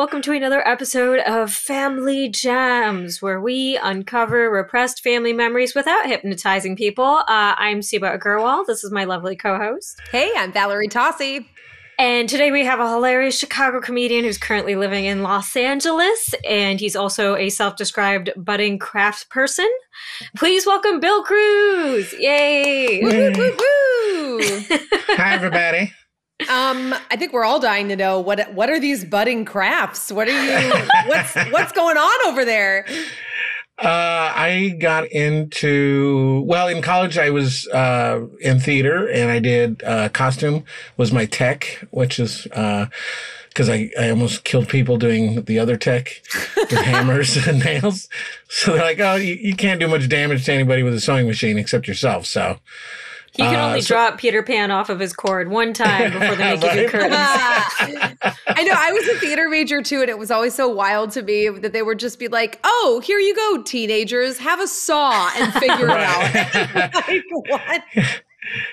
[0.00, 6.74] welcome to another episode of Family Gems, where we uncover repressed family memories without hypnotizing
[6.74, 7.04] people.
[7.04, 8.64] Uh, I'm Subhah Agarwal.
[8.64, 10.00] This is my lovely co-host.
[10.10, 11.44] Hey, I'm Valerie Tosi.
[11.98, 16.80] And today we have a hilarious Chicago comedian who's currently living in Los Angeles, and
[16.80, 19.68] he's also a self-described budding craft person.
[20.34, 22.14] Please welcome Bill Cruz!
[22.18, 23.02] Yay!
[23.02, 24.40] Woo, woo, woo.
[25.18, 25.92] Hi, everybody.
[26.48, 30.10] Um, I think we're all dying to know what what are these budding crafts?
[30.10, 30.88] What are you?
[31.06, 32.86] What's what's going on over there?
[33.78, 37.16] Uh, I got into well in college.
[37.16, 40.64] I was uh, in theater, and I did uh, costume
[40.98, 46.22] was my tech, which is because I, I almost killed people doing the other tech
[46.56, 48.08] with hammers and nails.
[48.48, 51.26] So they're like, oh, you, you can't do much damage to anybody with a sewing
[51.26, 52.26] machine except yourself.
[52.26, 52.58] So
[53.40, 56.36] He can Uh, only so- drop Peter Pan off of his cord one time before
[56.36, 56.88] they make you do Right.
[56.90, 57.14] curtains.
[58.48, 61.22] I know I was a theater major too, and it was always so wild to
[61.22, 65.30] me that they would just be like, "Oh, here you go, teenagers, have a saw
[65.38, 67.82] and figure it out." like what?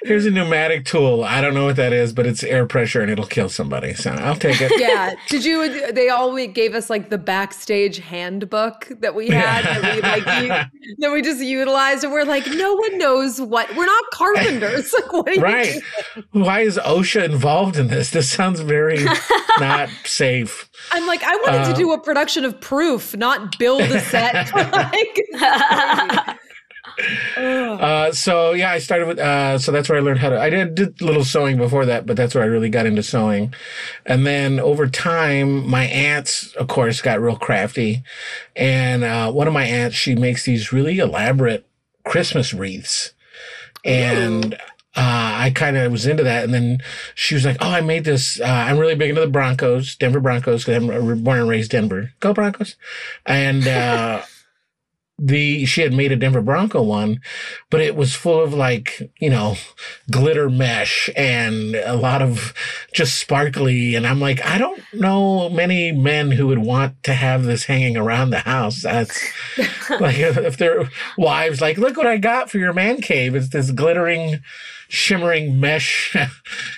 [0.03, 1.23] Here's a pneumatic tool.
[1.23, 3.93] I don't know what that is, but it's air pressure and it'll kill somebody.
[3.93, 4.71] So I'll take it.
[4.79, 5.13] Yeah.
[5.27, 5.91] Did you?
[5.91, 10.95] They all gave us like the backstage handbook that we had that we like u-
[10.99, 13.73] that we just utilized, and we're like, no one knows what.
[13.75, 14.93] We're not carpenters.
[15.07, 15.81] Like, what are you Right.
[16.31, 18.09] Why is OSHA involved in this?
[18.11, 19.03] This sounds very
[19.59, 20.69] not safe.
[20.91, 24.53] I'm like, I wanted to Uh, do a production of Proof, not build a set.
[24.55, 26.37] like, Ugh.
[27.37, 30.49] Uh, so yeah, I started with, uh, so that's where I learned how to, I
[30.49, 33.53] did, did a little sewing before that, but that's where I really got into sewing.
[34.03, 38.03] And then over time, my aunts, of course, got real crafty.
[38.55, 41.67] And, uh, one of my aunts, she makes these really elaborate
[42.03, 43.13] Christmas wreaths.
[43.85, 44.57] And, uh,
[44.95, 46.43] I kind of was into that.
[46.45, 46.79] And then
[47.13, 48.41] she was like, Oh, I made this.
[48.41, 52.13] Uh, I'm really big into the Broncos, Denver Broncos, because I'm born and raised Denver.
[52.19, 52.75] Go Broncos.
[53.23, 54.23] And, uh,
[55.19, 57.21] the she had made a Denver Bronco one,
[57.69, 59.55] but it was full of like you know
[60.11, 62.53] glitter mesh and a lot of
[62.93, 63.95] just sparkly.
[63.95, 67.97] And I'm like, I don't know many men who would want to have this hanging
[67.97, 68.83] around the house.
[68.83, 69.19] That's
[69.99, 73.35] like if, their wives like, look what I got for your man cave.
[73.35, 74.41] It's this glittering,
[74.87, 76.15] shimmering mesh.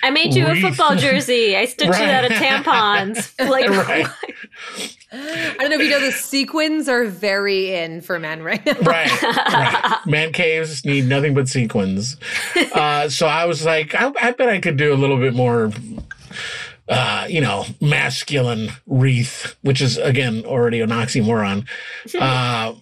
[0.02, 1.56] I made you a football jersey.
[1.56, 3.34] I stitched it out of tampons.
[3.50, 4.06] Like, Right.
[5.12, 8.74] I don't know if you know the sequins are very in for men right now.
[8.82, 9.98] right, right.
[10.06, 12.16] Man caves need nothing but sequins.
[12.72, 15.72] Uh, so I was like, I, I bet I could do a little bit more,
[16.88, 21.66] uh, you know, masculine wreath, which is again already an oxymoron.
[22.18, 22.74] Uh,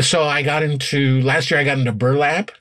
[0.00, 1.58] so I got into last year.
[1.58, 2.52] I got into burlap.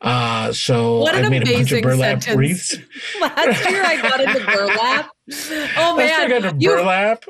[0.00, 2.36] Uh, so I made a bunch of burlap sentence.
[2.36, 2.76] wreaths.
[3.20, 5.10] Last year I got into burlap.
[5.76, 7.24] Oh Last year I man, you, burlap.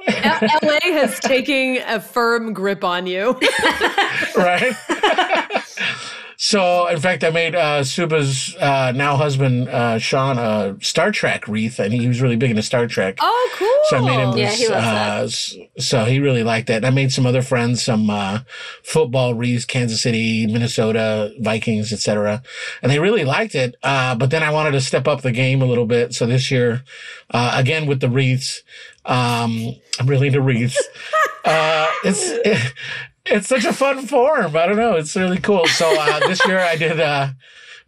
[0.63, 3.33] LA has taken a firm grip on you.
[4.37, 4.73] right?
[6.43, 11.47] so, in fact, I made uh, Subhah's uh, now husband uh, Sean a Star Trek
[11.47, 13.19] wreath, and he was really big into Star Trek.
[13.21, 13.69] Oh, cool.
[13.91, 14.59] So I made him Yeah, this.
[14.59, 16.77] he loves uh, s- so he really liked that.
[16.79, 18.39] And I made some other friends some uh,
[18.83, 22.43] football wreaths, Kansas City, Minnesota Vikings, etc.
[22.83, 23.75] And they really liked it.
[23.83, 26.15] Uh, but then I wanted to step up the game a little bit.
[26.15, 26.85] So this year,
[27.31, 28.63] uh, again with the wreaths,
[29.05, 30.79] um, I'm really into wreaths.
[31.45, 32.73] uh, it's
[33.31, 34.57] it's such a fun form.
[34.57, 34.97] I don't know.
[34.97, 35.67] It's really cool.
[35.67, 37.01] So uh, this year I did.
[37.01, 37.29] Uh,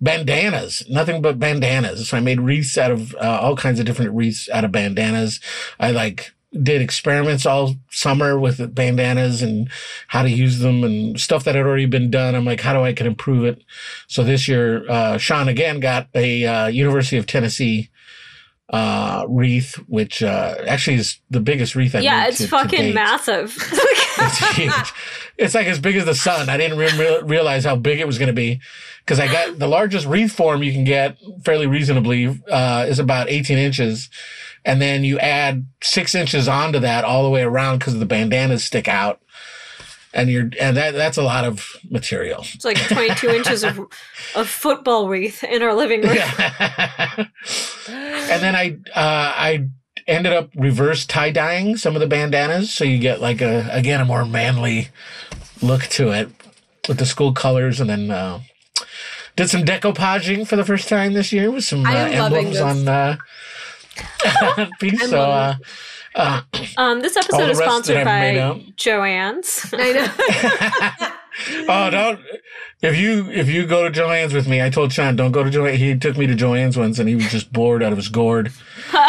[0.01, 2.09] bandanas, nothing but bandanas.
[2.09, 5.39] So I made wreaths out of uh, all kinds of different wreaths out of bandanas.
[5.79, 9.71] I like did experiments all summer with bandanas and
[10.09, 12.35] how to use them and stuff that had already been done.
[12.35, 13.63] I'm like, how do I can improve it?
[14.07, 17.91] So this year, uh, Sean again got a uh, University of Tennessee
[18.73, 22.81] uh, wreath, which uh, actually is the biggest wreath I've yeah, it's to- to fucking
[22.81, 22.95] date.
[22.95, 23.57] massive.
[24.19, 24.93] It's huge.
[25.39, 26.49] It's like as big as the sun.
[26.51, 28.61] I didn't re- realize how big it was going to be
[29.05, 33.31] because I got the largest wreath form you can get fairly reasonably uh, is about
[33.31, 34.11] 18 inches.
[34.67, 38.63] And then you add six inches onto that all the way around because the bandanas
[38.65, 39.21] stick out.
[40.15, 42.45] And you're, and that, that's a lot of material.
[42.55, 43.79] It's like 22 inches of,
[44.35, 46.15] of football wreath in our living room.
[46.15, 47.15] Yeah.
[47.89, 49.69] and then I, uh, I
[50.07, 52.73] ended up reverse tie dyeing some of the bandanas.
[52.73, 54.89] So you get like a, again, a more manly
[55.63, 56.29] look to it
[56.89, 57.81] with the school colors.
[57.81, 58.41] And then, uh,
[59.37, 62.47] did some decoupaging for the first time this year with some uh, I am loving
[62.49, 63.17] emblems on, uh,
[65.09, 65.55] So, uh,
[66.15, 66.43] uh,
[66.77, 68.73] Um, this episode is sponsored that I've made by.
[68.77, 69.67] Joanne's.
[69.73, 71.67] I know.
[71.69, 72.21] oh, don't.
[72.81, 75.51] If you if you go to Joanne's with me, I told Sean don't go to
[75.51, 75.77] Joanne.
[75.77, 78.53] He took me to Joanne's once, and he was just bored out of his gourd.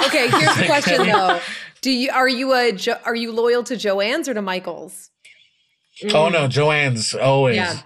[0.05, 1.39] Okay, here's the question though.
[1.81, 5.09] Do you are you a Jo- are you loyal to Joanne's or to Michael's?
[6.11, 7.55] Oh no, Joanne's always.
[7.57, 7.79] Yeah.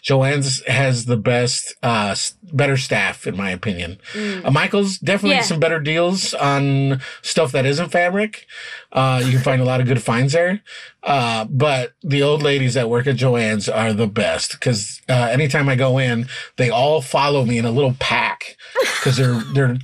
[0.00, 2.14] Joanne's has the best, uh,
[2.52, 3.98] better staff in my opinion.
[4.14, 5.42] Uh, Michael's definitely Yeah.
[5.42, 8.46] some better deals on stuff that isn't fabric.
[8.92, 10.62] Uh, you can find a lot of good finds there.
[11.02, 15.68] Uh, but the old ladies that work at Joanne's are the best because uh, anytime
[15.68, 18.56] I go in, they all follow me in a little pack
[19.00, 19.78] because they're they're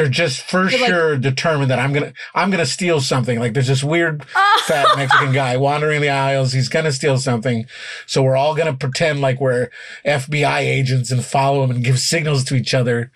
[0.00, 3.38] they're just for They're like- sure determined that I'm gonna I'm gonna steal something.
[3.38, 4.24] Like there's this weird
[4.64, 6.52] fat Mexican guy wandering the aisles.
[6.52, 7.66] He's gonna steal something,
[8.06, 9.68] so we're all gonna pretend like we're
[10.06, 13.10] FBI agents and follow him and give signals to each other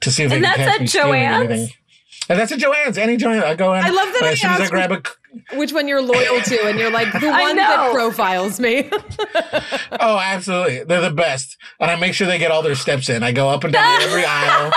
[0.00, 1.68] to see if And they can that's catch at me stealing anything.
[2.30, 2.96] And that's at Joanne's.
[2.96, 3.84] Any Joanne, I go in.
[3.84, 5.02] I love that and I as soon as I grab a,
[5.56, 6.66] Which one you're loyal to?
[6.66, 8.88] And you're like the one that profiles me.
[10.02, 10.84] Oh, absolutely.
[10.84, 11.56] They're the best.
[11.80, 13.24] And I make sure they get all their steps in.
[13.24, 14.72] I go up and down every aisle.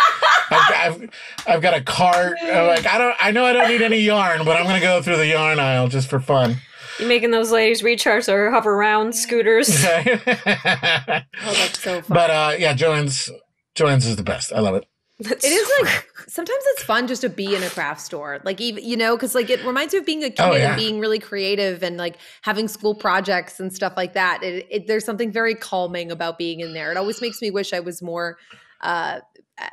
[0.50, 0.72] I've,
[1.04, 1.10] I've,
[1.48, 2.38] I've got a cart.
[2.42, 4.86] I'm like, I don't, I know I don't need any yarn, but I'm going to
[4.86, 6.56] go through the yarn aisle just for fun.
[7.00, 9.68] You making those ladies recharge or hover around scooters?
[9.84, 12.18] but, Oh, that's so fun.
[12.32, 13.30] uh, yeah, Joanne's,
[13.76, 14.52] Joanne's is the best.
[14.52, 14.86] I love it.
[15.20, 18.60] That's It is like sometimes it's fun just to be in a craft store, like
[18.60, 20.70] even you know, because like it reminds me of being a kid Oh, yeah.
[20.70, 24.42] and being really creative and like having school projects and stuff like that.
[24.42, 26.90] It, it, there's something very calming about being in there.
[26.92, 28.38] It always makes me wish I was more
[28.82, 29.20] uh,
[29.60, 29.68] uh,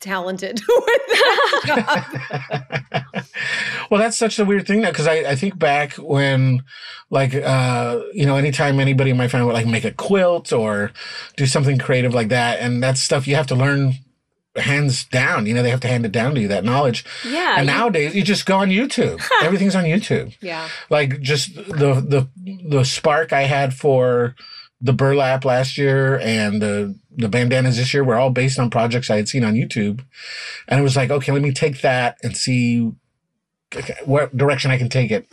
[0.00, 3.04] talented with that
[3.90, 6.62] well, that's such a weird thing though, because I, I think back when,
[7.10, 10.92] like, uh, you know, anytime anybody in my family would like make a quilt or
[11.36, 13.94] do something creative like that, and that's stuff you have to learn
[14.56, 15.46] hands down.
[15.46, 17.04] You know, they have to hand it down to you that knowledge.
[17.24, 17.56] yeah.
[17.58, 19.20] and you- nowadays, you just go on YouTube.
[19.42, 20.36] Everything's on YouTube.
[20.40, 22.28] Yeah, Like just the the
[22.68, 24.34] the spark I had for
[24.80, 29.08] the burlap last year and the the bandanas this year were all based on projects
[29.10, 30.04] I had seen on YouTube,
[30.68, 32.92] and it was like, okay, let me take that and see
[34.04, 35.26] what direction I can take it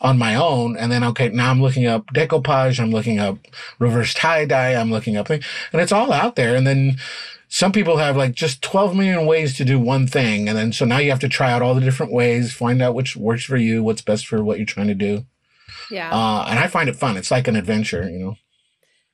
[0.00, 0.76] on my own.
[0.76, 3.38] And then, okay, now I'm looking up decoupage, I'm looking up
[3.78, 6.54] reverse tie dye, I'm looking up things, and it's all out there.
[6.54, 6.98] And then
[7.52, 10.48] some people have like just 12 million ways to do one thing.
[10.48, 12.94] And then, so now you have to try out all the different ways, find out
[12.94, 15.26] which works for you, what's best for what you're trying to do.
[15.90, 16.10] yeah.
[16.10, 17.16] Uh, and I find it fun.
[17.16, 18.36] It's like an adventure, you know?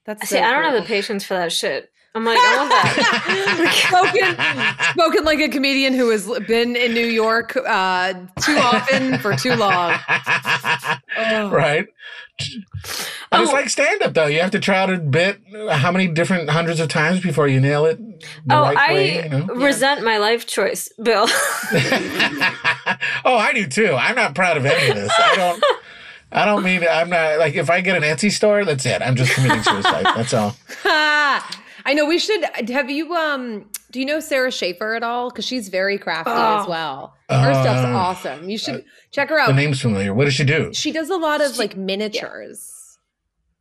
[0.05, 0.73] That's See, so I don't cool.
[0.73, 1.91] have the patience for that shit.
[2.15, 3.73] I'm like, I want that.
[4.95, 9.35] spoken, spoken like a comedian who has been in New York uh, too often for
[9.35, 9.99] too long.
[11.19, 11.49] Oh.
[11.49, 11.87] right?
[12.39, 13.55] And it's Oh.
[13.55, 14.27] like stand up, though.
[14.27, 15.41] You have to try out a bit
[15.71, 17.99] how many different hundreds of times before you nail it
[18.47, 19.47] the oh, right I way, you know?
[19.55, 21.27] resent my life choice, Bill.
[23.25, 23.95] oh, I do too.
[23.99, 25.13] I'm not proud of any of this.
[25.19, 25.65] I don't.
[26.33, 29.01] I don't mean I'm not like if I get an Etsy store, that's it.
[29.01, 30.05] I'm just committing suicide.
[30.17, 30.57] That's all.
[30.85, 32.45] I know we should.
[32.69, 33.67] Have you um?
[33.97, 35.31] Do you know Sarah Schaefer at all?
[35.31, 36.69] Because she's very crafty as Oh.
[36.69, 37.15] well.
[37.31, 38.51] Her stuff's Uh, awesome.
[38.51, 39.47] You should check her out.
[39.47, 40.13] The name's familiar.
[40.13, 40.71] What does she do?
[40.75, 42.99] She does a lot of like miniatures.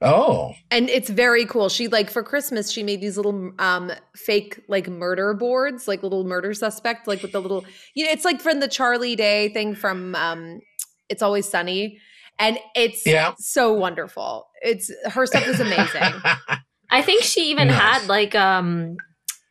[0.02, 1.70] Oh, And it's very cool.
[1.70, 6.26] She like for Christmas, she made these little um fake like murder boards, like little
[6.26, 9.74] murder suspect, like with the little you know, it's like from the Charlie Day thing
[9.74, 10.60] from um
[11.08, 11.98] It's Always Sunny.
[12.40, 13.36] And it's Yeah.
[13.40, 14.48] so wonderful.
[14.62, 16.02] It's her stuff is amazing.
[16.92, 17.80] I think she even Nice.
[17.80, 18.98] had like um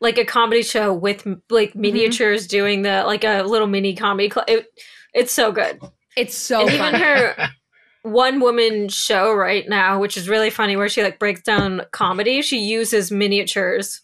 [0.01, 1.81] like a comedy show with like mm-hmm.
[1.81, 4.47] miniatures doing the like a little mini comedy club.
[4.49, 4.67] It,
[5.15, 5.81] it's so good.
[6.17, 6.95] It's so and fun.
[6.95, 7.49] even her
[8.03, 12.43] one woman show right now, which is really funny, where she like breaks down comedy.
[12.43, 14.01] She uses miniatures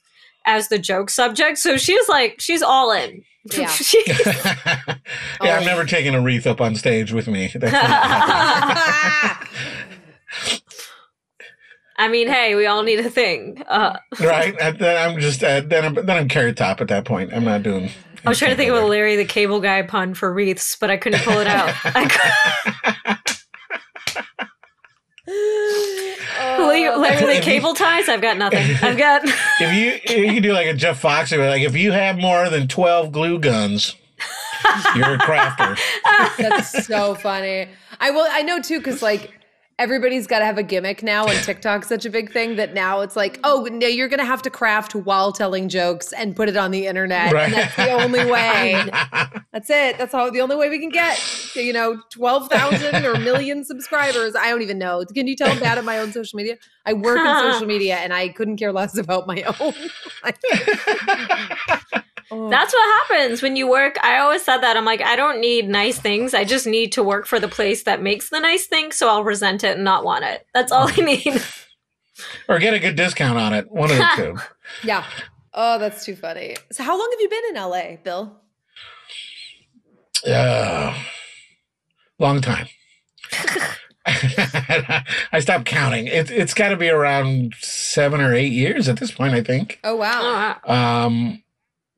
[0.47, 3.23] as the joke subject, so she's like she's all in.
[3.53, 3.73] Yeah.
[5.43, 5.57] Yeah.
[5.57, 7.51] I'm never taking a wreath up on stage with me.
[12.01, 12.09] That's not happening.
[12.09, 13.63] I mean, hey, we all need a thing.
[13.69, 14.55] Uh, right?
[14.61, 17.33] And then I'm just uh, then I'm then I'm carrot top at that point.
[17.33, 17.91] I'm not doing.
[18.25, 20.91] I was trying to think of a Larry the Cable Guy pun for wreaths, but
[20.91, 21.75] I couldn't pull it out.
[21.85, 23.15] I cou-
[26.59, 28.09] Larry, Larry the Cable Ties?
[28.09, 28.77] I've got nothing.
[28.83, 29.23] I've got.
[29.25, 29.73] If
[30.09, 32.69] you you can do like a Jeff Foxy, where like if you have more than
[32.69, 33.95] twelve glue guns,
[34.95, 35.79] you're a crafter.
[36.39, 37.69] That's so funny.
[38.01, 38.27] I will.
[38.31, 39.33] I know too, because like
[39.81, 43.01] everybody's got to have a gimmick now, and TikTok's such a big thing that now
[43.01, 46.57] it's like, oh, no, you're gonna have to craft while telling jokes and put it
[46.57, 47.33] on the internet.
[47.33, 47.45] Right.
[47.45, 48.85] And that's the only way.
[49.53, 49.99] That's it.
[49.99, 51.19] That's how the only way we can get,
[51.57, 54.37] you know, twelve thousand or million subscribers.
[54.37, 55.05] I don't even know.
[55.13, 56.59] Can you tell I'm bad at my own social media?
[56.85, 59.75] I work in social media, and I couldn't care less about my own.
[62.33, 62.49] Oh.
[62.49, 63.97] That's what happens when you work.
[64.05, 64.77] I always said that.
[64.77, 66.33] I'm like, I don't need nice things.
[66.33, 69.25] I just need to work for the place that makes the nice thing, so I'll
[69.25, 70.47] resent it and not want it.
[70.55, 71.43] That's all I need.
[72.49, 73.71] or get a good discount on it.
[73.71, 74.37] One of the two.
[74.87, 75.05] yeah.
[75.53, 76.57] Oh, that's too funny.
[76.71, 78.37] So, how long have you been in LA, Bill?
[80.27, 80.97] Uh,
[82.19, 82.69] long time.
[84.07, 86.07] I stopped counting.
[86.07, 89.79] It, it's got to be around seven or eight years at this point, I think.
[89.85, 90.59] Oh Oh, wow.
[90.67, 91.05] wow.
[91.07, 91.43] Um,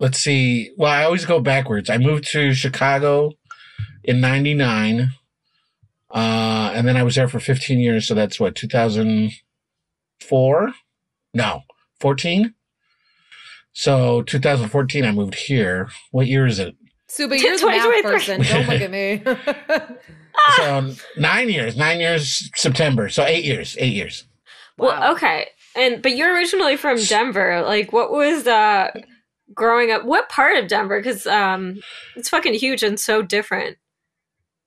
[0.03, 0.71] let's see.
[0.77, 1.89] Well, I always go backwards.
[1.89, 3.33] I moved to Chicago
[4.03, 5.13] in '99,
[6.11, 8.09] uh, and then I was there for 15 years.
[8.09, 10.73] So that's what 2004?
[11.33, 11.63] No,
[12.01, 12.53] 14.
[13.73, 15.89] So 2014, I moved here.
[16.11, 16.75] What year is it?
[17.09, 18.43] Subhah, you're the math person.
[18.43, 19.23] Don't look at me.
[20.57, 21.77] So nine years.
[21.77, 22.51] Nine years.
[22.57, 23.11] September.
[23.11, 23.77] So eight years.
[23.79, 24.25] Eight years.
[24.79, 25.49] Well, okay.
[25.77, 27.63] And but you're originally from Denver.
[27.63, 28.91] Like, what was uh
[29.55, 30.05] growing up?
[30.05, 30.99] What part of Denver?
[31.01, 31.81] Because um,
[32.17, 33.79] it's fucking huge and so different.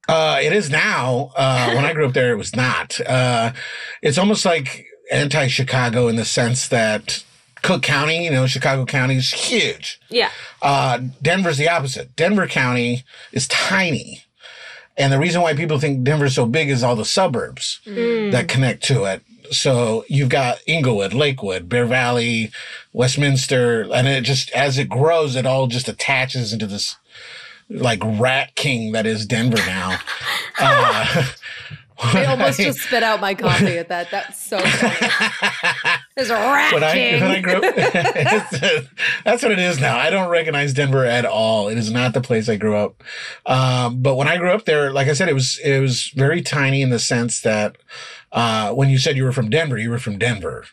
[0.08, 1.32] Uh, it is now.
[1.36, 3.00] Uh, when I grew up there, it was not.
[3.02, 3.54] Uh,
[4.02, 7.24] it's almost like anti-Chicago in the sense that
[7.64, 10.00] Cook County, you know, Chicago County is huge.
[10.10, 10.30] Yeah.
[10.62, 12.16] Uh, Denver's the opposite.
[12.16, 14.22] Denver County is tiny.
[14.98, 18.32] And the reason why people think Denver's so big is all the suburbs Mm.
[18.32, 19.24] that connect to it.
[19.52, 22.52] So you've got Englewood, Lakewood, Bear Valley,
[22.94, 26.98] Westminster, and it just, as it grows, it all just attaches into this
[27.70, 30.00] like rat king that is Denver now.
[30.60, 31.24] uh,
[31.98, 34.12] I almost just spit out my coffee at that.
[34.12, 35.12] That's so funny.
[36.16, 37.22] There's a rat when I, king.
[37.22, 37.76] when I grew up,
[39.24, 39.98] that's what it is now.
[39.98, 41.70] I don't recognize Denver at all.
[41.70, 43.02] It is not the place I grew up.
[43.46, 46.42] Um, but when I grew up there, like I said, it was it was very
[46.42, 47.78] tiny in the sense that
[48.36, 50.66] uh, when you said you were from Denver, you were from Denver.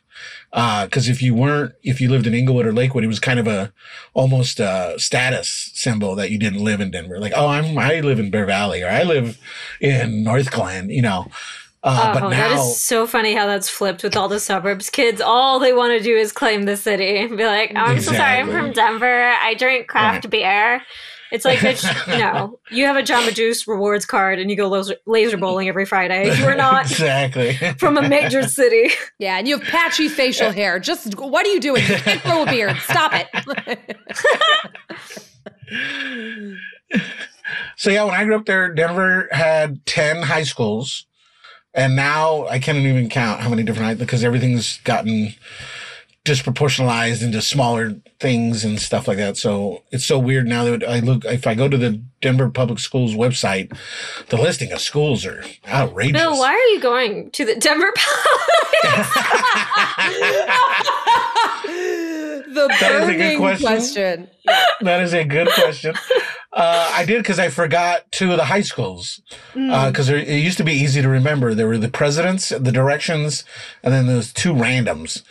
[0.50, 3.47] Because if you weren't, if you lived in Englewood or Lakewood, it was kind of
[3.47, 3.73] a
[4.14, 7.21] almost a status symbol that you didn't live in Denver.
[7.21, 9.38] Like, oh, I'm I live in Bear Valley or I live
[9.81, 10.92] in Northglenn.
[10.92, 11.28] You know.
[11.85, 14.90] Uh, oh, but now, is so funny how that's flipped with all the suburbs.
[14.90, 18.00] Kids, all they want to do is claim the city and be like, oh, I'm
[18.00, 19.33] so sorry, I'm from Denver.
[19.40, 20.83] I drink craft beer.
[21.32, 21.82] It's like, bitch,
[22.18, 25.86] no, you have a Jamba Juice rewards card and you go laser, laser bowling every
[25.86, 26.36] Friday.
[26.38, 28.90] You are not exactly from a major city.
[29.18, 30.78] yeah, and you have patchy facial hair.
[30.78, 31.82] Just what are you doing?
[31.82, 32.76] You can't grow a beard.
[32.84, 33.28] Stop it.
[37.76, 41.06] So yeah, when I grew up there, Denver had ten high schools,
[41.74, 45.34] and now I can't even count how many different high because everything's gotten
[46.24, 49.36] disproportionalized into smaller things and stuff like that.
[49.36, 52.78] So it's so weird now that I look if I go to the Denver Public
[52.78, 53.76] Schools website,
[54.28, 56.20] the listing of schools are outrageous.
[56.20, 57.92] Bill, why are you going to the Denver
[62.52, 63.66] the That is a good question.
[63.66, 64.28] question.
[64.82, 65.94] that is a good question.
[66.52, 69.22] Uh, I did because I forgot two of the high schools
[69.54, 71.54] because it used to be easy to remember.
[71.54, 73.44] There were the presidents, the directions,
[73.82, 75.22] and then there's two randoms.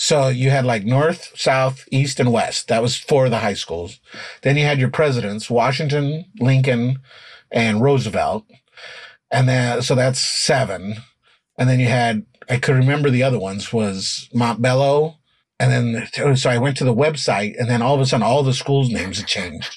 [0.00, 2.68] So you had like north, south, east, and west.
[2.68, 4.00] That was four of the high schools.
[4.40, 7.00] Then you had your presidents: Washington, Lincoln,
[7.50, 8.46] and Roosevelt.
[9.30, 10.96] And then so that's seven.
[11.58, 15.16] And then you had I could remember the other ones was Montbello.
[15.58, 18.42] And then, so I went to the website, and then all of a sudden, all
[18.42, 19.76] the schools' names had changed.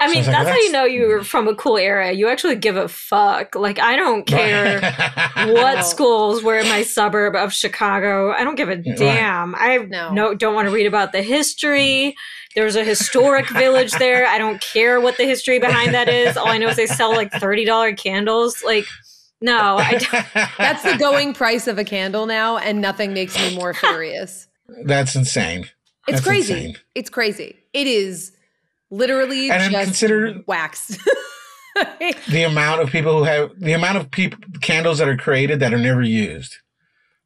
[0.00, 2.10] I So mean, it's like, that's how you know you're from a cool era.
[2.12, 3.54] You actually give a fuck.
[3.54, 4.80] Like, I don't care
[5.34, 5.82] what No.
[5.82, 8.32] schools were in my suburb of Chicago.
[8.32, 9.54] I don't give a damn.
[9.54, 10.12] I No.
[10.12, 10.34] no.
[10.34, 12.16] don't want to read about the history.
[12.56, 14.26] There's a historic village there.
[14.26, 16.36] I don't care what the history behind that is.
[16.36, 18.62] All I know is they sell like thirty dollar candles.
[18.64, 18.86] Like,
[19.40, 20.24] no, I don't.
[20.58, 24.48] That's the going price of a candle now, and nothing makes me more furious.
[24.84, 25.64] That's insane.
[26.08, 26.52] It's That's crazy.
[26.54, 26.76] insane.
[26.96, 27.56] It's crazy.
[27.72, 28.32] It is
[28.90, 30.96] literally And just consider- wax.
[32.28, 35.72] The amount of people who have the amount of people candles that are created that
[35.72, 36.56] are never used,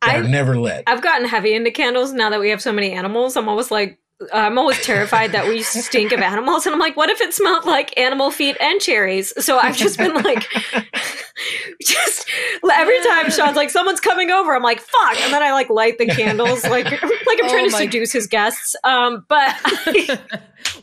[0.02, 0.84] that are never lit.
[0.86, 3.36] I've gotten heavy into candles now that we have so many animals.
[3.36, 3.98] I'm always like,
[4.32, 6.66] I'm always terrified that we stink of animals.
[6.66, 9.32] And I'm like, what if it smelled like animal feet and cherries?
[9.44, 10.46] So I've just been like,
[11.82, 12.30] just
[12.72, 15.20] every time Sean's like, someone's coming over, I'm like, fuck.
[15.20, 18.12] And then I like light the candles, like, like I'm Oh trying to my- seduce
[18.12, 18.76] his guests.
[18.84, 19.54] Um, but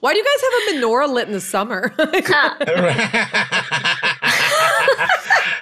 [0.02, 1.94] Why do you guys have a menorah lit in the summer?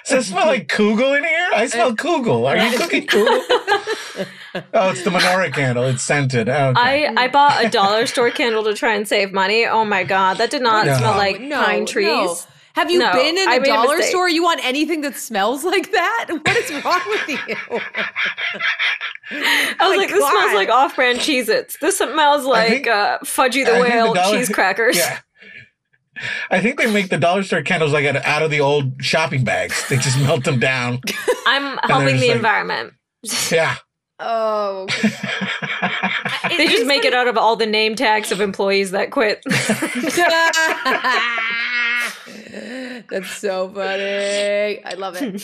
[0.06, 1.48] Does it smell like kugel in here?
[1.54, 2.48] I smell kugel.
[2.48, 4.26] Are you cooking kugel?
[4.74, 5.84] oh, it's the menorah candle.
[5.84, 6.48] It's scented.
[6.48, 7.06] Okay.
[7.06, 9.66] I, I bought a dollar store candle to try and save money.
[9.66, 10.38] Oh my God.
[10.38, 10.96] That did not No.
[10.98, 11.86] smell like No, pine no.
[11.86, 12.46] trees.
[12.74, 14.10] Have you No, been in I a made a dollar mistake.
[14.10, 14.28] store?
[14.28, 16.26] You want anything that smells like that?
[16.30, 17.80] What is wrong with you?
[19.32, 21.76] I was My like, this smells like off brand Cheez Its.
[21.80, 24.96] This smells like think- uh, Fudgy the I think the Whale dollar- cheese crackers.
[25.00, 25.18] Yeah.
[26.50, 29.44] I think they make the dollar store candles like out out of the old shopping
[29.44, 29.88] bags.
[29.88, 31.00] They just melt them down.
[31.46, 32.94] I'm helping the like- environment.
[33.50, 33.76] Yeah.
[34.22, 34.86] Oh,
[36.58, 39.42] They just make it out of all the name tags of employees that quit.
[43.08, 44.84] That's so funny.
[44.84, 45.42] I love it.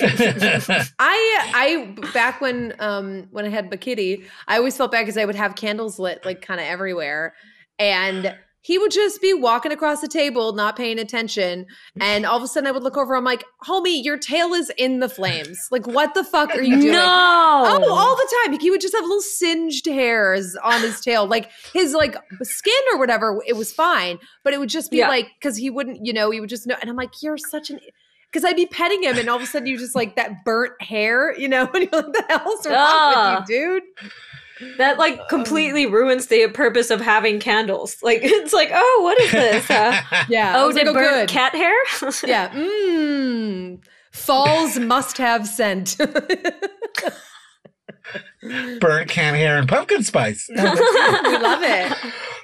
[0.99, 5.25] I I back when um when I had Bakitty, I always felt bad because I
[5.25, 7.35] would have candles lit like kind of everywhere,
[7.78, 8.35] and
[8.66, 11.66] he would just be walking across the table, not paying attention,
[12.00, 13.14] and all of a sudden I would look over.
[13.14, 15.56] I'm like, "Homie, your tail is in the flames.
[15.70, 17.00] Like, what the fuck are you doing?" No.
[17.04, 18.58] Oh, all the time.
[18.58, 21.26] He would just have little singed hairs on his tail.
[21.26, 24.18] Like his like skin or whatever, it was fine.
[24.42, 25.08] But it would just be Yeah.
[25.08, 26.75] like, because he wouldn't, you know, he would just know.
[26.80, 27.78] And I'm like, you're such an
[28.32, 30.80] because I'd be petting him and all of a sudden you just like that burnt
[30.82, 33.82] hair, you know, and you're like, the hell's wrong with you, dude?
[34.78, 37.96] That like completely ruins the purpose of having candles.
[38.02, 39.70] Like it's like, oh, what is this?
[39.70, 40.54] Uh, Yeah.
[40.56, 41.28] Oh, was did like, burnt good.
[41.28, 41.75] cat hair?
[42.26, 42.48] Yeah.
[42.50, 43.78] Mmm.
[44.12, 45.96] Falls must have scent.
[48.80, 50.48] Burnt cat hair and pumpkin spice.
[50.48, 51.92] we love it.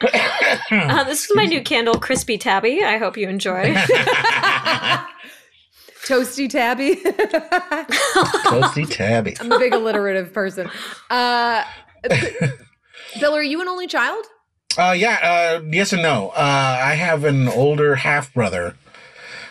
[0.73, 2.83] Uh, this is my new candle, Crispy Tabby.
[2.83, 3.73] I hope you enjoy.
[6.05, 6.97] Toasty tabby.
[8.47, 9.37] Toasty tabby.
[9.39, 10.69] I'm a big alliterative person.
[11.09, 11.63] Uh,
[13.21, 14.25] Bill, are you an only child?
[14.79, 16.31] Uh, yeah, uh, yes and no.
[16.31, 18.75] Uh, I have an older half brother.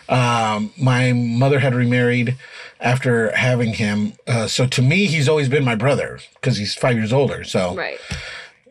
[0.08, 2.36] Um, my mother had remarried
[2.80, 4.14] after having him.
[4.26, 7.44] Uh, so to me, he's always been my brother because he's five years older.
[7.44, 7.98] So right.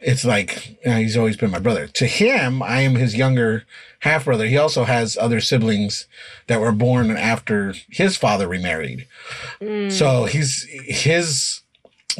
[0.02, 1.88] it's like you know, he's always been my brother.
[1.88, 3.64] To him, I am his younger
[4.00, 4.46] half brother.
[4.46, 6.06] He also has other siblings
[6.48, 9.08] that were born after his father remarried.
[9.90, 11.62] So he's his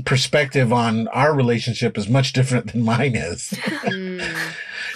[0.06, 3.54] perspective on our relationship is much different than mine is.
[3.60, 4.20] Hmm.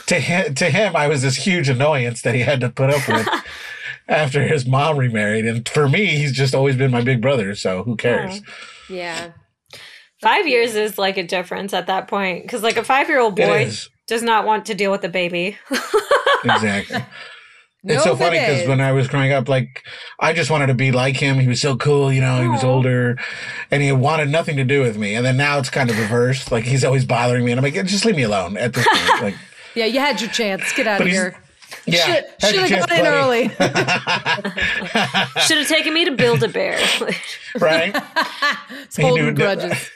[0.08, 3.08] to him, to him, I was this huge annoyance that he had to put up
[3.08, 3.28] with
[4.08, 7.56] after his mom remarried, and for me, he's just always been my big brother.
[7.56, 8.42] So who cares?
[8.90, 9.32] Yeah.
[10.22, 13.36] Five years is like a difference at that point because, like, a five year old
[13.36, 13.72] boy
[14.08, 15.58] does not want to deal with a baby.
[16.44, 17.04] exactly.
[17.88, 19.84] It's so funny because when I was growing up, like
[20.20, 21.38] I just wanted to be like him.
[21.40, 22.42] He was so cool, you know.
[22.42, 23.18] He was older,
[23.72, 25.14] and he wanted nothing to do with me.
[25.16, 26.52] And then now it's kind of reversed.
[26.52, 29.22] Like he's always bothering me, and I'm like, just leave me alone at this point.
[29.22, 29.36] Like,
[29.76, 30.72] Yeah, you had your chance.
[30.74, 31.36] Get out of here.
[31.86, 33.50] yeah, Should, had should your have gone in early.
[35.46, 36.80] Should have taken me to build a bear.
[37.60, 37.96] right?
[38.84, 39.90] It's He knew holding grudges.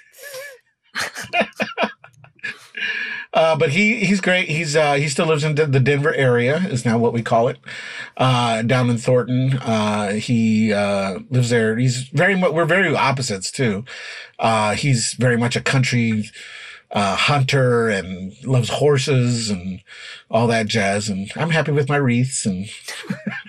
[3.34, 4.50] Uh, but he he's great.
[4.50, 7.48] He's uh, he still lives in the the Denver area is now what we call
[7.48, 7.58] it.
[8.18, 9.54] Uh, down in Thornton.
[9.60, 11.78] Uh, he uh, lives there.
[11.78, 12.52] He's very much.
[12.54, 13.86] We're very opposites too.
[14.40, 16.30] Uh, he's very much a country
[16.92, 19.82] uh, hunter and loves horses and
[20.32, 21.08] all that jazz.
[21.08, 22.68] And I'm happy with my wreaths and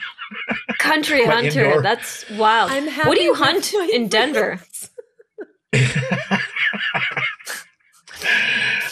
[0.79, 1.65] Country hunter.
[1.65, 2.71] indoor- That's wild.
[2.71, 4.61] I'm what do you hunt in Denver?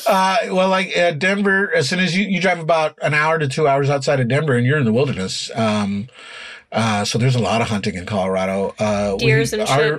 [0.06, 3.46] Uh, well, like uh, Denver, as soon as you, you drive about an hour to
[3.48, 5.50] two hours outside of Denver, and you're in the wilderness.
[5.54, 6.08] Um,
[6.72, 8.74] uh, so there's a lot of hunting in Colorado.
[8.78, 9.66] Uh, we Deers and are-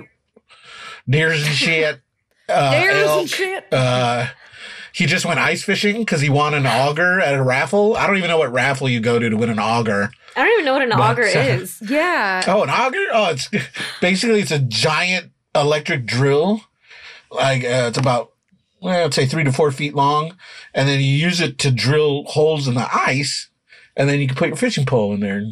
[1.08, 2.00] Deers and shit.
[2.50, 3.64] Uh, There's elk, some shit.
[3.72, 4.26] Uh,
[4.92, 7.96] he just went ice fishing because he won an auger at a raffle.
[7.96, 10.10] I don't even know what raffle you go to to win an auger.
[10.34, 11.80] I don't even know what an But, auger uh, is.
[11.88, 12.42] Yeah.
[12.48, 13.04] Oh, an auger?
[13.12, 13.48] Oh, it's
[14.00, 16.62] basically it's a giant electric drill.
[17.30, 18.29] Like uh, it's about
[18.80, 20.36] well, I'd say three to four feet long,
[20.74, 23.48] and then you use it to drill holes in the ice,
[23.96, 25.44] and then you can put your fishing pole in there.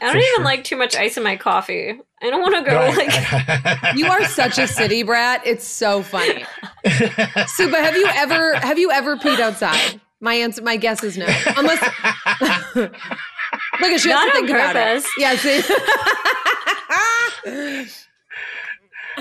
[0.00, 0.44] I don't even sure.
[0.44, 1.98] like too much ice in my coffee.
[2.22, 2.96] I don't want to go Right.
[2.98, 3.94] like.
[3.96, 5.42] You are such a city brat.
[5.46, 6.44] It's so funny.
[6.86, 10.00] Subhah, have you ever have you ever peed outside?
[10.20, 11.26] My answer, my guess is no.
[11.56, 11.82] Unless
[12.74, 15.02] look at she has Not to think about it.
[15.04, 15.10] purpose.
[15.18, 15.62] Yeah, see.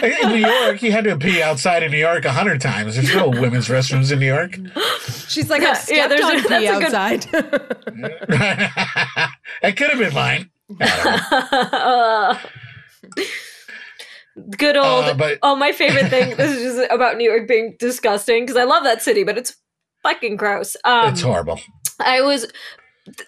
[0.04, 2.96] In New York, you had to pee outside in New York a hundred times.
[2.96, 4.58] There's no women's restrooms in New York.
[5.28, 7.26] She's like, Yeah, yeah, there's on a- pee that's a good- outside.
[9.64, 10.50] it could have been mine.
[10.82, 12.38] Uh,
[14.58, 15.06] Good old.
[15.06, 16.36] Uh, but- oh, my favorite thing.
[16.36, 19.56] This is just about New York being disgusting because I love that city, but it's
[20.04, 20.76] fucking gross.
[20.84, 21.60] Um, it's horrible.
[22.02, 22.46] I was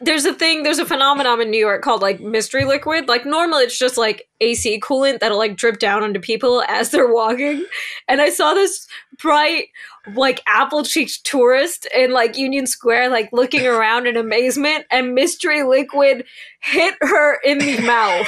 [0.01, 3.07] there's a thing, there's a phenomenon in New York called like mystery liquid.
[3.07, 7.11] Like normally it's just like AC coolant that'll like drip down onto people as they're
[7.13, 7.63] walking.
[8.07, 8.87] And I saw this
[9.21, 9.67] bright,
[10.15, 15.61] like apple cheeked tourist in like Union Square, like looking around in amazement, and mystery
[15.63, 16.25] liquid
[16.61, 18.27] hit her in the mouth.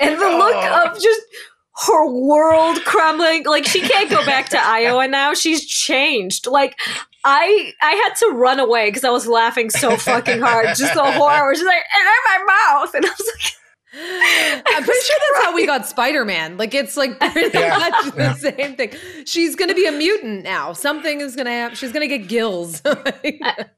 [0.00, 0.90] And the look Oh.
[0.94, 1.20] of just
[1.86, 3.44] her world crumbling.
[3.44, 5.34] Like she can't go back to Iowa now.
[5.34, 6.46] She's changed.
[6.46, 6.78] Like
[7.24, 10.66] I I had to run away because I was laughing so fucking hard.
[10.76, 11.54] Just the horror.
[11.54, 12.94] She's like, and in my mouth.
[12.94, 16.56] And I was like, I'm pretty sure that's how we got Spider Man.
[16.56, 17.76] Like it's like pretty Yeah.
[17.78, 18.34] much the Yeah.
[18.34, 18.92] same thing.
[19.26, 20.72] She's gonna be a mutant now.
[20.72, 21.76] Something is gonna happen.
[21.76, 22.80] She's gonna get gills.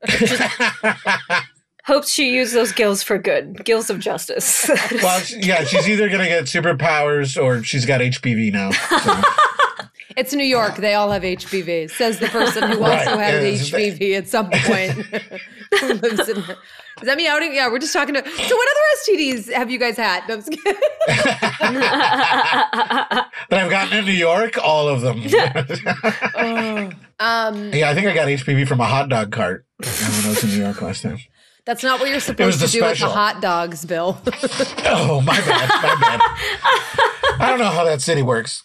[1.84, 4.70] hopes she used those gills for good, gills of justice.
[5.02, 8.70] Well, yeah, she's either gonna get superpowers or she's got HPV now.
[8.70, 9.22] so.
[10.16, 10.76] It's New York.
[10.76, 11.90] They all have HPV.
[11.90, 14.92] Says the person who also Right, had yeah, HPV at some point.
[15.80, 16.46] Who lives in- Is
[17.02, 17.52] that me outing?
[17.54, 18.20] Yeah, we're just talking to.
[18.24, 18.80] So, what other
[19.18, 20.22] STDs have you guys had?
[20.28, 20.80] No, I'm just kidding.
[21.08, 21.34] that
[23.50, 25.22] I've gotten in New York, all of them.
[27.20, 30.42] Um, yeah, I think I got HPV from a hot dog cart when I was
[30.42, 31.18] in New York last time.
[31.66, 34.18] That's not what you're supposed to the do with the hot dogs, Bill.
[34.86, 36.20] Oh, my bad, my bad.
[37.40, 38.62] I don't know how that city works.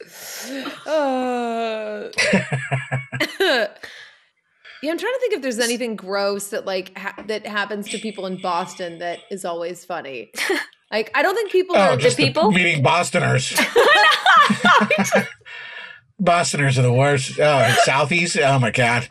[0.85, 2.09] Uh,
[3.39, 3.67] yeah,
[4.91, 8.25] I'm trying to think if there's anything gross that like ha- that happens to people
[8.25, 10.31] in Boston that is always funny.
[10.91, 11.97] Like, I don't think people Oh, are.
[11.97, 12.51] just the people?
[12.51, 13.53] meeting Bostoners.
[16.21, 17.39] Bostoners are the worst.
[17.39, 18.37] Oh, Southeast.
[18.37, 19.09] Oh my god.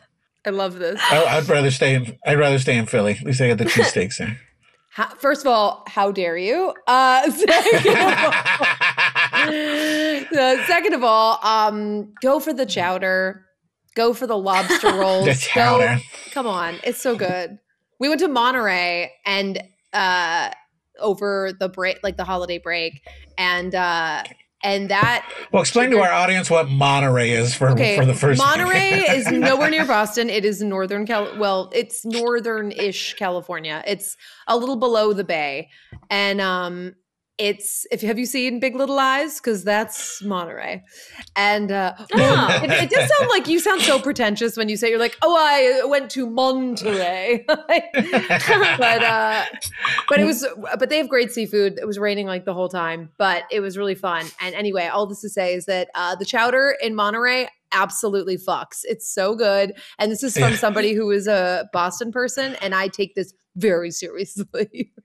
[0.49, 0.99] I love this.
[1.11, 2.19] I, I'd rather stay in.
[2.27, 3.13] I'd rather stay in Philly.
[3.21, 4.41] At least I got the cheesesteaks there.
[4.91, 6.73] How, first of all, how dare you?
[6.89, 8.33] Uh, second, of all,
[9.45, 13.45] uh, second of all, um, go for the chowder.
[13.95, 15.27] Go for the lobster rolls.
[15.27, 15.99] The Go- chowder.
[16.33, 17.59] come on, it's so good.
[18.01, 20.51] We went to Monterey and uh,
[20.99, 23.01] over the break, like the holiday break,
[23.37, 24.25] and uh,
[24.63, 27.97] and that Well, explain to our audience what Monterey is for okay.
[27.97, 28.39] for the first.
[28.39, 30.29] Monterey is nowhere near Boston.
[30.29, 31.39] It is northern Cal.
[31.39, 33.83] Well, it's northern-ish California.
[33.87, 34.17] It's
[34.47, 35.69] a little below the bay,
[36.11, 36.95] and um,
[37.39, 39.37] it's if have you seen Big Little Lies?
[39.41, 40.83] Because that's Monterey,
[41.37, 42.61] and uh, Oh.
[42.63, 45.37] it, it does sound like you sound so pretentious when you say you're like, oh,
[45.39, 49.45] I went to Monterey, but uh,
[50.09, 50.47] but it was
[50.79, 51.79] but they have great seafood.
[51.79, 54.27] It was raining like the whole time, but it was really fun.
[54.41, 58.81] And anyway, all this to say is that uh, the chowder in Monterey absolutely fucks.
[58.85, 62.89] It's so good, and this is from somebody who is a Boston person, and I
[62.89, 64.93] take this very seriously.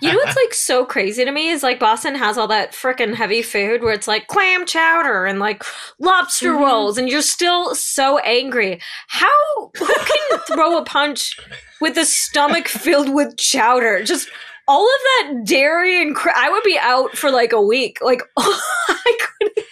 [0.00, 3.14] You know what's like so crazy to me is like Boston has all that freaking
[3.14, 5.62] heavy food where it's like clam chowder and like
[6.00, 6.60] lobster Mhm.
[6.60, 8.80] rolls, and you're still so angry.
[9.08, 9.28] How
[9.76, 11.36] who can throw a punch
[11.80, 14.02] with a stomach filled with chowder?
[14.02, 14.28] Just
[14.68, 17.98] all of that dairy and cra- I would be out for like a week.
[18.02, 19.66] Like I couldn't.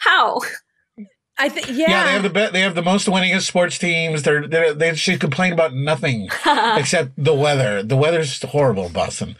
[0.00, 0.40] How?
[1.38, 1.88] I think, yeah.
[1.88, 4.24] yeah, they have the be- they have the most winningest sports teams.
[4.24, 6.28] They're, they're they should complain about nothing
[6.76, 7.82] except the weather.
[7.82, 9.36] The weather's horrible in Boston,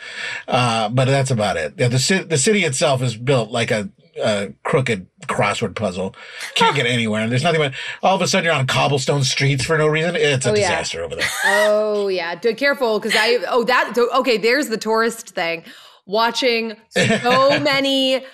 [0.48, 1.74] uh, but that's about it.
[1.76, 3.90] Yeah, the city the city itself is built like a,
[4.22, 6.14] a crooked crossword puzzle.
[6.54, 7.20] Can't get anywhere.
[7.20, 10.16] And there's nothing but all of a sudden you're on cobblestone streets for no reason.
[10.16, 10.60] It's a Oh, yeah.
[10.70, 11.28] disaster over there.
[11.44, 14.38] Oh yeah, Do, careful because I oh that okay.
[14.38, 15.64] There's the tourist thing.
[16.06, 18.24] Watching so many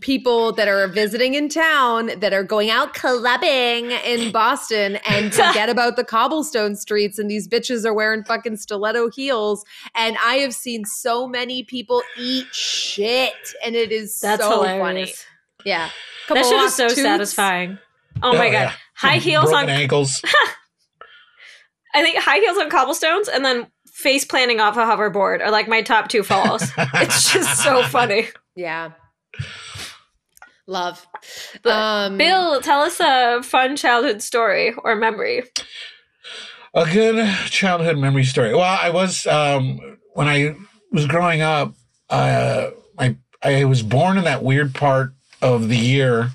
[0.00, 5.68] people that are visiting in town that are going out clubbing in Boston and forget
[5.68, 10.54] about the cobblestone streets and these bitches are wearing fucking stiletto heels and I have
[10.54, 14.80] seen so many people eat shit and it is That's so hilarious.
[14.82, 15.12] funny.
[15.64, 15.90] Yeah,
[16.28, 17.02] That shit is so toots.
[17.02, 17.78] satisfying.
[18.22, 18.52] Oh, my oh, god.
[18.52, 18.72] yeah.
[18.94, 20.22] High heels Broken on ankles.
[21.94, 25.68] I think high heels on cobblestones and then face planting off a hoverboard are like
[25.68, 26.62] my top two falls.
[26.94, 28.28] it's just so funny.
[28.54, 28.90] Yeah.
[30.66, 31.06] Love.
[31.64, 35.44] Um, Bill, tell us a fun childhood story or memory.
[36.74, 38.52] A good childhood memory story.
[38.52, 40.56] Well, I was um, when I
[40.90, 41.74] was growing up.
[42.10, 46.30] Uh, I I was born in that weird part of the year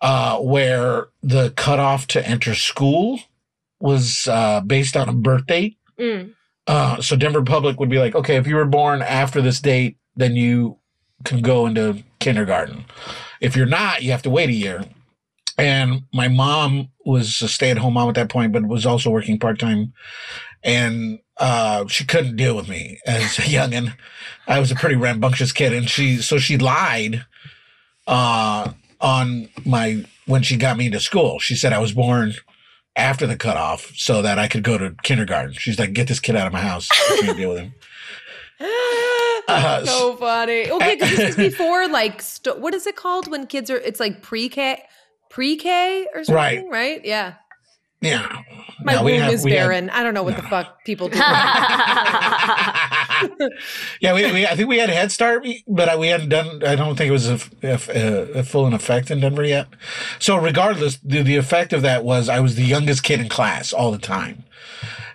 [0.00, 3.20] uh, where the cutoff to enter school
[3.80, 5.78] was uh, based on a birth date.
[5.98, 6.34] Mm.
[6.66, 9.96] Uh, so Denver Public would be like, okay, if you were born after this date,
[10.14, 10.78] then you
[11.24, 12.84] can go into kindergarten.
[13.42, 14.84] If you're not, you have to wait a year.
[15.58, 19.92] And my mom was a stay-at-home mom at that point, but was also working part-time,
[20.62, 23.94] and uh, she couldn't deal with me as a youngin.
[24.46, 27.26] I was a pretty rambunctious kid, and she so she lied
[28.06, 31.38] uh, on my when she got me into school.
[31.38, 32.34] She said I was born
[32.96, 35.52] after the cutoff so that I could go to kindergarten.
[35.54, 36.88] She's like, "Get this kid out of my house.
[36.90, 37.74] I can't deal with him."
[39.48, 40.70] Uh, so funny.
[40.70, 43.76] Okay, because this is before like st- what is it called when kids are?
[43.78, 44.82] It's like pre-K,
[45.30, 46.64] pre-K or something, Right.
[46.70, 47.04] right?
[47.04, 47.34] Yeah.
[48.00, 48.42] Yeah,
[48.82, 49.88] My No, womb have- is we had- barren.
[49.90, 51.18] I don't know what the fuck people do.
[54.00, 56.64] yeah, we, we I think we had a Head Start, but we hadn't done.
[56.64, 59.68] I don't think it was a, a, a full in effect in Denver yet.
[60.18, 63.72] So regardless, the the effect of that was I was the youngest kid in class
[63.72, 64.44] all the time,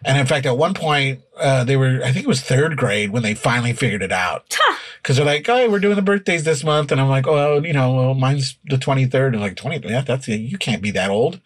[0.08, 3.12] And in fact, at one point, uh, they were, I think it was third grade
[3.12, 4.58] when they finally figured it out.
[5.04, 6.92] Cause they're like, oh, we're doing the birthdays this month.
[6.92, 9.34] And I'm like, oh, you know, well, mine's the 23rd.
[9.34, 11.42] And like, 20, yeah, that's, you can't be that old.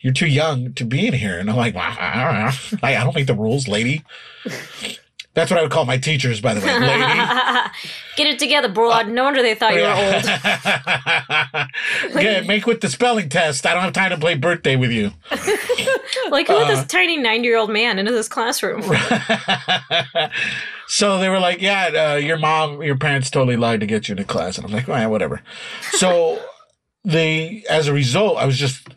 [0.00, 1.38] You're too young to be in here.
[1.38, 2.78] And I'm like, well, I don't know.
[2.86, 4.02] I, I don't make the rules, lady.
[5.36, 6.88] That's what I would call my teachers, by the way, lady.
[8.16, 9.08] Get it together, broad.
[9.08, 10.24] No wonder they thought you were old.
[12.24, 13.66] yeah, make with the spelling test.
[13.66, 15.12] I don't have time to play birthday with you.
[16.30, 18.82] like, who let this tiny nine-year-old man into this classroom?
[20.88, 24.12] so they were like, "Yeah, uh, your mom, your parents totally lied to get you
[24.12, 25.42] into class," and I'm like, "Well, whatever."
[25.90, 26.42] So
[27.04, 28.88] they, as a result, I was just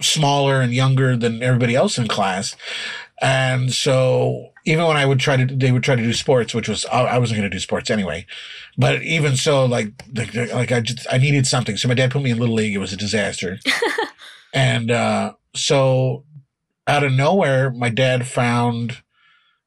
[0.00, 2.54] smaller and younger than everybody else in class,
[3.22, 6.68] and so even when I would try to, they would try to do sports, which
[6.68, 8.26] was, I wasn't going to do sports anyway.
[8.76, 11.76] But even so, like, like, like I just, I needed something.
[11.76, 12.74] So my dad put me in Little League.
[12.74, 13.58] It was a disaster.
[14.54, 16.24] and, uh, so
[16.86, 19.02] out of nowhere, my dad found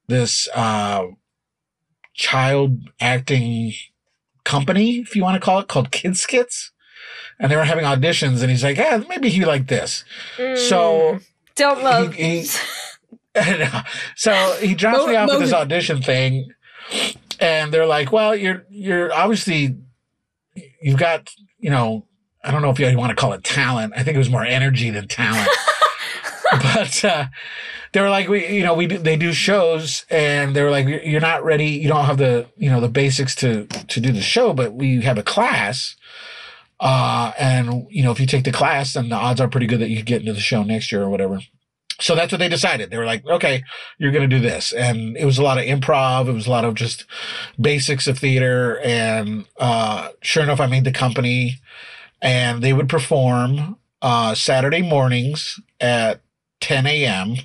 [0.08, 1.06] this, uh,
[2.14, 3.74] child acting
[4.44, 6.72] company, if you want to call it, called Kid Skits.
[7.40, 10.04] And they were having auditions and he's like, yeah, maybe he like this.
[10.36, 11.20] Mm, so
[11.56, 12.14] don't look.
[12.14, 12.48] He, he,
[14.15, 16.49] so he drops Mo- me off Mo- at this audition thing,
[17.39, 19.78] and they're like, "Well, you're you're obviously
[20.82, 22.06] you've got you know
[22.43, 23.93] I don't know if you want to call it talent.
[23.95, 25.49] I think it was more energy than talent."
[26.52, 27.25] but uh,
[27.91, 30.88] they were like, we, you know, we do, they do shows, and they were like,
[30.88, 31.67] you're not ready.
[31.67, 35.02] You don't have the, you know, the basics to to do the show, but we
[35.02, 35.95] have a class,
[36.80, 39.80] uh, and you know, if you take the class, then the odds are pretty good
[39.80, 41.39] that you get into the show next year or whatever
[42.00, 42.90] so that's what they decided.
[42.90, 43.64] They were like, okay,
[43.98, 44.72] you're going to do this.
[44.72, 46.28] And it was a lot of improv.
[46.28, 47.06] It was a lot of just
[47.60, 48.80] basics of theater.
[48.80, 51.60] And, uh, sure enough, I made the company
[52.22, 56.22] and they would perform, uh, Saturday mornings at
[56.62, 57.36] 10 a.m.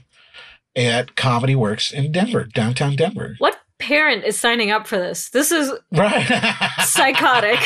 [0.77, 3.35] at Comedy Works in Denver, downtown Denver.
[3.39, 5.31] What parent is signing up for this?
[5.31, 6.27] This is right
[6.85, 7.59] psychotic.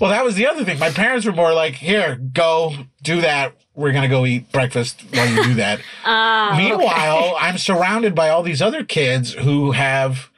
[0.00, 0.78] well, that was the other thing.
[0.78, 5.28] My parents were more like, here, go do that we're gonna go eat breakfast while
[5.28, 5.80] you do that.
[6.04, 7.36] uh, Meanwhile, okay.
[7.38, 10.30] I'm surrounded by all these other kids who have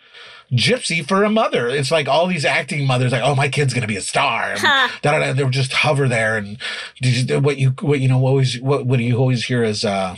[0.53, 1.68] Gypsy for a mother.
[1.68, 4.55] It's like all these acting mothers, like, oh, my kid's gonna be a star.
[5.03, 6.59] And they would just hover there, and
[7.42, 10.16] what you what you know always what what do you always hear is uh,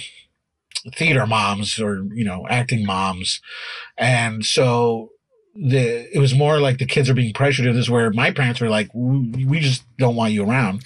[0.95, 3.41] theater moms or you know acting moms,
[3.99, 5.11] and so
[5.55, 8.61] the it was more like the kids are being pressured into this where my parents
[8.61, 10.83] were like we, we just don't want you around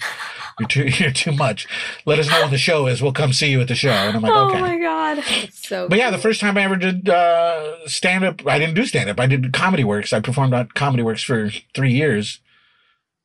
[0.59, 1.67] you're too you're too much.
[2.05, 3.01] Let us know when the show is.
[3.01, 3.89] We'll come see you at the show.
[3.89, 4.57] And I'm like, oh okay.
[4.57, 5.87] Oh my god, so.
[5.89, 9.09] But yeah, the first time I ever did uh, stand up, I didn't do stand
[9.09, 9.19] up.
[9.19, 10.13] I did Comedy Works.
[10.13, 12.39] I performed at Comedy Works for three years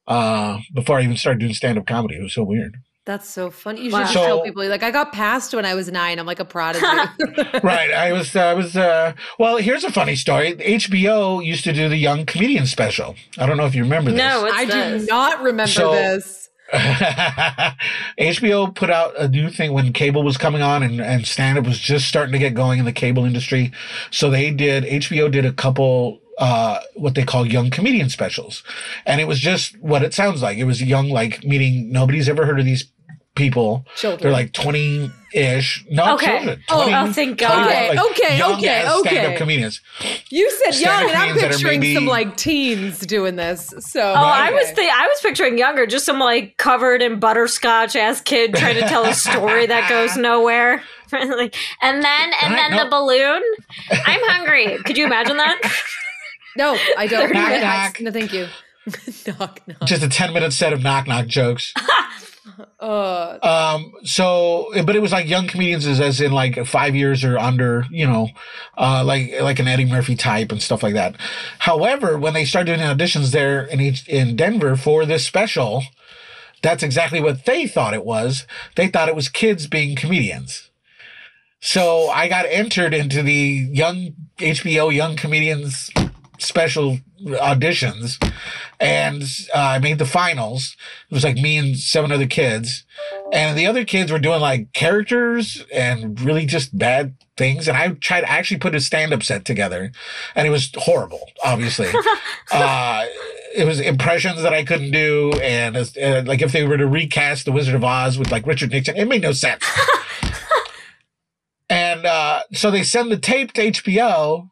[0.07, 2.16] uh, before I even started doing stand up comedy.
[2.16, 2.77] It was so weird.
[3.07, 3.83] That's so funny.
[3.83, 4.12] You should wow.
[4.12, 6.19] tell people like I got passed when I was nine.
[6.19, 6.85] I'm like a prodigy.
[7.62, 7.93] right.
[7.93, 8.37] I was.
[8.37, 8.77] I was.
[8.77, 10.55] Uh, well, here's a funny story.
[10.57, 13.16] HBO used to do the Young Comedian Special.
[13.38, 14.19] I don't know if you remember this.
[14.19, 15.03] No, I this?
[15.03, 16.50] do not remember so, this.
[18.18, 21.66] HBO put out a new thing when cable was coming on and, and stand up
[21.66, 23.72] was just starting to get going in the cable industry.
[24.11, 28.62] So they did, HBO did a couple, uh, what they call young comedian specials.
[29.04, 30.59] And it was just what it sounds like.
[30.59, 32.90] It was young, like meeting, nobody's ever heard of these
[33.40, 33.87] people.
[33.96, 34.22] Children.
[34.22, 35.85] They're like 20 ish.
[35.88, 36.26] No, okay.
[36.26, 36.62] children.
[36.68, 37.66] 20, oh, oh, thank God.
[37.66, 39.09] Okay, like okay, okay, okay.
[39.09, 39.81] Stand-up comedians.
[40.29, 43.72] You said young, and I'm picturing maybe, some like teens doing this.
[43.79, 44.48] So, oh, right.
[44.48, 48.55] I was th- I was picturing younger, just some like covered in butterscotch ass kid
[48.55, 50.83] trying to tell a story that goes nowhere.
[51.12, 51.31] and
[52.05, 53.42] then and then the balloon.
[53.90, 54.79] I'm hungry.
[54.85, 55.61] Could you imagine that?
[56.57, 57.33] No, I don't.
[57.33, 58.00] Knock, knock.
[58.00, 58.46] No, thank you.
[59.26, 59.85] knock, knock.
[59.85, 61.72] Just a 10 minute set of knock knock jokes.
[62.81, 67.22] Uh, um, so, but it was like young comedians as, as in like five years
[67.22, 68.29] or under, you know,
[68.79, 71.14] uh, like, like an Eddie Murphy type and stuff like that.
[71.59, 75.83] However, when they started doing auditions there in, each, in Denver for this special,
[76.62, 78.46] that's exactly what they thought it was.
[78.76, 80.70] They thought it was kids being comedians.
[81.61, 85.90] So I got entered into the young HBO young comedians
[86.40, 88.18] special auditions
[88.81, 89.22] and
[89.55, 90.74] uh, I made the finals.
[91.11, 92.85] It was like me and seven other kids.
[93.31, 97.68] And the other kids were doing like characters and really just bad things.
[97.68, 99.92] And I tried to actually put a stand up set together
[100.35, 101.88] and it was horrible, obviously.
[102.53, 103.05] uh,
[103.55, 105.33] it was impressions that I couldn't do.
[105.42, 108.70] And uh, like if they were to recast The Wizard of Oz with like Richard
[108.70, 109.64] Nixon, it made no sense.
[111.68, 114.48] and uh, so they send the tape to HBO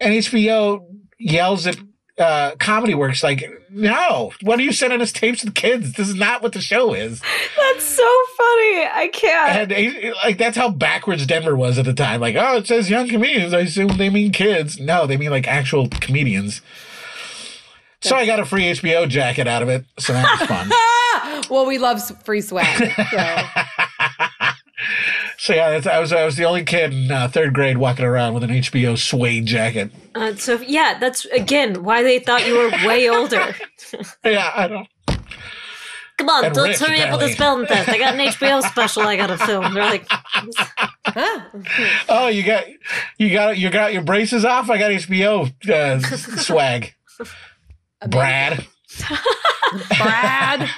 [0.00, 1.76] and HBO yells at
[2.18, 3.22] uh, comedy works.
[3.22, 5.92] Like, no, what are you sending us tapes of kids?
[5.92, 7.20] This is not what the show is.
[7.56, 8.02] That's so
[8.36, 8.86] funny.
[8.92, 9.72] I can't.
[9.72, 12.20] And like that's how backwards Denver was at the time.
[12.20, 13.54] Like, oh, it says young comedians.
[13.54, 14.78] I assume they mean kids.
[14.80, 16.60] No, they mean like actual comedians.
[18.00, 19.84] So I got a free HBO jacket out of it.
[19.98, 21.50] So that was fun.
[21.50, 22.92] well, we love free swag.
[23.10, 23.62] So.
[25.48, 28.34] so yeah, I was I was the only kid in uh, third grade walking around
[28.34, 29.90] with an HBO suede jacket.
[30.14, 33.54] Uh, so yeah, that's again why they thought you were way older.
[34.24, 34.86] Yeah, I don't.
[36.18, 37.32] Come on, And don't rich, turn me up with the apparently.
[37.32, 37.88] spelling test.
[37.88, 39.72] I got an HBO special I gotta film.
[39.72, 40.04] They're like,
[41.06, 41.40] Huh?
[42.10, 42.64] Oh, you got
[43.16, 44.68] you got you got your braces off.
[44.68, 46.00] I got HBO uh,
[46.42, 46.92] swag.
[48.10, 48.66] Brad.
[49.96, 50.68] Brad.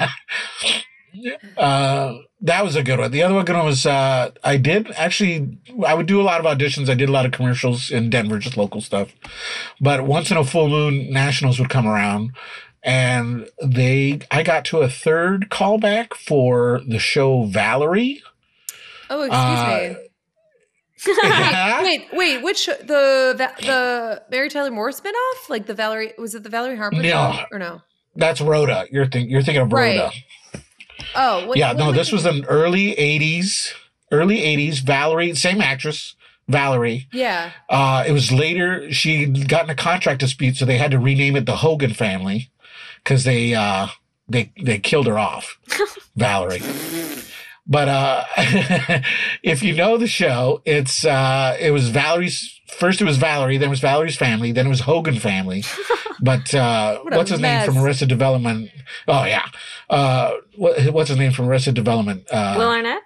[1.56, 3.10] Uh, that was a good one.
[3.10, 6.88] The other one was uh, I did actually I would do a lot of auditions.
[6.88, 9.12] I did a lot of commercials in Denver, just local stuff.
[9.80, 12.30] But once in a full moon, nationals would come around,
[12.82, 18.22] and they I got to a third callback for the show Valerie.
[19.10, 19.96] Oh, excuse Uh, me.
[21.06, 21.82] Yeah.
[21.82, 22.42] Wait, wait.
[22.42, 25.48] Which the the Mary Tyler Moore spinoff?
[25.48, 26.12] Like the Valerie?
[26.18, 27.08] Was it the Valerie Harper No.
[27.32, 27.80] show or no?
[28.16, 28.84] That's Rhoda.
[28.90, 30.12] You're think you're thinking of Right.
[31.14, 33.72] Oh, what, yeah, what no, this was an early '80s,
[34.10, 34.80] early '80s.
[34.80, 36.14] Valerie, same actress,
[36.48, 37.08] Valerie.
[37.12, 37.52] Yeah.
[37.68, 41.46] Uh, it was later she'd gotten a contract dispute, so they had to rename it
[41.46, 42.50] the Hogan family
[43.02, 43.88] because they uh,
[44.28, 45.58] they they killed her off,
[46.16, 46.62] Valerie.
[47.66, 48.24] But uh,
[49.42, 53.00] if you know the show, it's uh, it was Valerie's first.
[53.00, 55.64] It was Valerie, then it was Valerie's family, then it was Hogan family.
[56.22, 57.84] But uh, What what's his name from mess.
[57.84, 58.70] Arrested Development?
[59.08, 59.46] Oh yeah,
[59.88, 62.26] uh, what, what's his name from Arrested Development?
[62.30, 63.00] Uh, Will Arnett?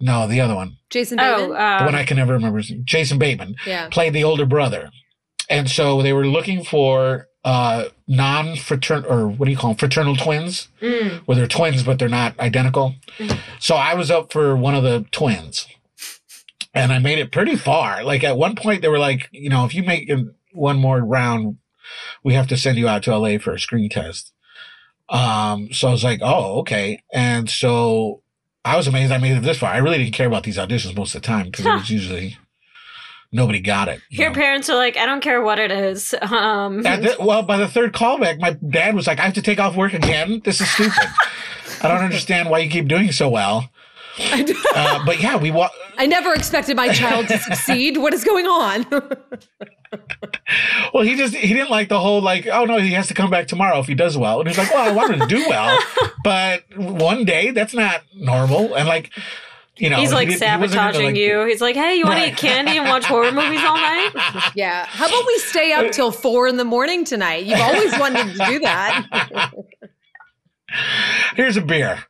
[0.00, 1.40] no, the other one, Jason Bateman.
[1.40, 2.58] Oh, the uh, one I can never remember.
[2.58, 2.72] his.
[2.82, 3.88] Jason Bateman yeah.
[3.90, 4.90] played the older brother.
[5.48, 9.78] And so they were looking for uh non fraternal or what do you call them?
[9.78, 12.96] Fraternal twins, mm, where they're twins but they're not identical.
[13.18, 13.38] Mhm.
[13.60, 15.66] So I was up for one of the twins.
[16.74, 18.02] And I made it pretty far.
[18.02, 20.10] Like at one point they were like, you know, if you make
[20.52, 21.58] one more round,
[22.24, 24.32] we have to send you out to LA for a screen test.
[25.08, 27.02] Um, so I was like, oh, okay.
[27.12, 28.22] And so
[28.64, 29.72] I was amazed I made it this far.
[29.72, 32.38] I really didn't care about these auditions most of the time because it was usually
[33.32, 34.00] nobody got it.
[34.08, 34.34] you your know?
[34.34, 36.14] parents are like, I don't care what it is.
[36.22, 39.58] Um, the- well, by the third callback, my dad was like, I have to take
[39.58, 40.40] off work again.
[40.44, 41.08] This is stupid.
[41.82, 43.68] I don't understand why you keep doing so well.
[44.74, 47.96] Uh, but yeah, we wa- I never expected my child to succeed.
[47.98, 48.86] What is going on?
[50.94, 53.30] well, he just he didn't like the whole like, oh no, he has to come
[53.30, 54.40] back tomorrow if he does well.
[54.40, 55.78] And he's like, well, I wanted to do well,
[56.24, 58.74] but one day that's not normal.
[58.74, 59.10] And like,
[59.76, 61.44] you know, he's like didn't- he wasn't into, sabotaging like- you.
[61.46, 64.10] He's like, hey, you want to eat candy and watch horror movies all night?
[64.54, 64.86] yeah.
[64.86, 67.44] How about we stay up till four in the morning tonight?
[67.44, 69.52] You've always wanted to do that.
[71.34, 72.04] Here's a beer.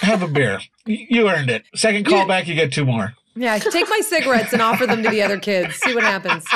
[0.00, 0.60] Have a beer.
[0.88, 1.64] You earned it.
[1.74, 3.14] Second callback, you get two more.
[3.34, 3.58] Yeah.
[3.58, 5.76] Take my cigarettes and offer them to the other kids.
[5.76, 6.46] See what happens.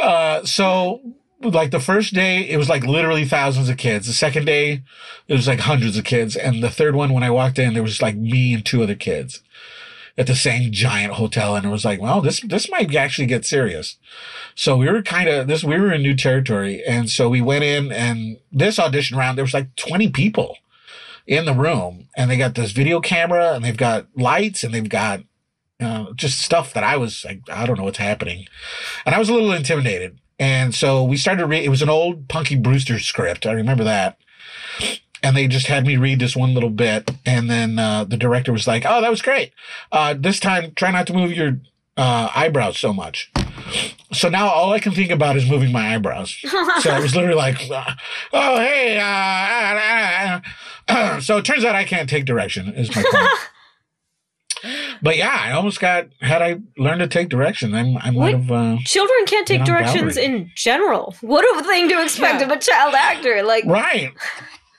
[0.00, 1.02] Uh, so
[1.42, 4.06] like the first day, it was like literally thousands of kids.
[4.06, 4.82] The second day,
[5.28, 6.36] it was like hundreds of kids.
[6.36, 8.94] And the third one, when I walked in, there was like me and two other
[8.94, 9.42] kids
[10.18, 11.56] at the same giant hotel.
[11.56, 13.96] And it was like, well, this, this might actually get serious.
[14.54, 16.82] So we were kind of this, we were in new territory.
[16.86, 20.56] And so we went in and this audition round, there was like 20 people
[21.30, 24.88] in the room and they got this video camera and they've got lights and they've
[24.88, 25.22] got
[25.78, 28.46] uh, just stuff that I was like, I don't know what's happening.
[29.06, 30.18] And I was a little intimidated.
[30.40, 31.64] And so we started read.
[31.64, 33.46] It was an old Punky Brewster script.
[33.46, 34.18] I remember that.
[35.22, 37.12] And they just had me read this one little bit.
[37.24, 39.52] And then uh, the director was like, oh, that was great.
[39.92, 41.60] Uh, this time, try not to move your
[41.96, 43.30] uh, eyebrows so much.
[44.12, 46.36] So now all I can think about is moving my eyebrows.
[46.80, 47.84] So it was literally like, uh,
[48.32, 48.98] oh, hey.
[51.20, 53.28] So it turns out I can't take direction, is my point.
[55.02, 58.32] But yeah, I almost got, had I learned to take direction, I'm I might What?
[58.32, 58.50] have.
[58.52, 60.24] Uh, Children can't take directions Valerie.
[60.34, 61.14] in general.
[61.22, 62.46] What a thing to expect Yeah.
[62.46, 63.42] of a child actor.
[63.42, 64.12] Like, Right.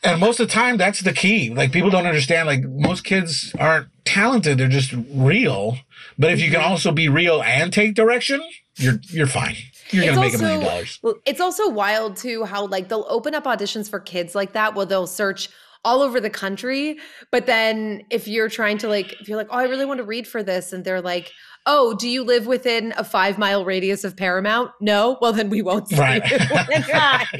[0.04, 1.50] And most of the time, that's the key.
[1.52, 5.80] Like, people don't understand, like, most kids aren't talented, they're just real.
[6.20, 8.40] But if you can also be real and take direction,
[8.78, 9.56] you're you're fine.
[9.90, 10.70] You're It's going to make a million also-
[11.04, 11.22] dollars.
[11.26, 14.86] It's also wild too how like they'll open up auditions for kids like that where
[14.86, 15.50] they'll search
[15.84, 16.98] all over the country.
[17.32, 20.04] But then if you're trying to like, if you're like, oh, I really want to
[20.04, 21.32] read for this, and they're like,
[21.66, 24.72] oh, do you live within a five mile radius of Paramount?
[24.82, 25.18] No.
[25.22, 26.24] Well, then we won't see Right.
[26.30, 26.38] you.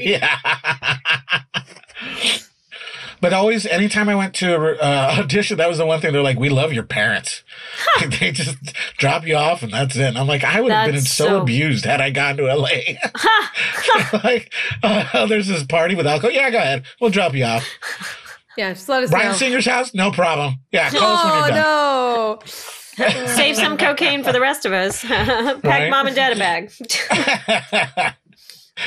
[0.12, 0.38] yeah.
[3.20, 6.22] But always, anytime I went to a uh, audition, that was the one thing they're
[6.22, 7.44] like, "We love your parents."
[8.18, 8.56] they just
[8.96, 10.02] drop you off, and that's it.
[10.02, 12.68] And I'm like, I would have been so, so- abused had I gone to LA.
[14.24, 16.32] like, uh, there's this party with alcohol.
[16.32, 16.84] Yeah, go ahead.
[17.00, 17.64] We'll drop you off.
[18.56, 19.36] Yeah, just let us Bryan know.
[19.36, 20.56] Singer's house, no problem.
[20.72, 21.64] Yeah, call us when you're done.
[21.64, 23.26] Oh no!
[23.26, 25.02] Save some cocaine for the rest of us.
[25.04, 25.90] Pack Right.
[25.90, 26.70] mom and dad a bag.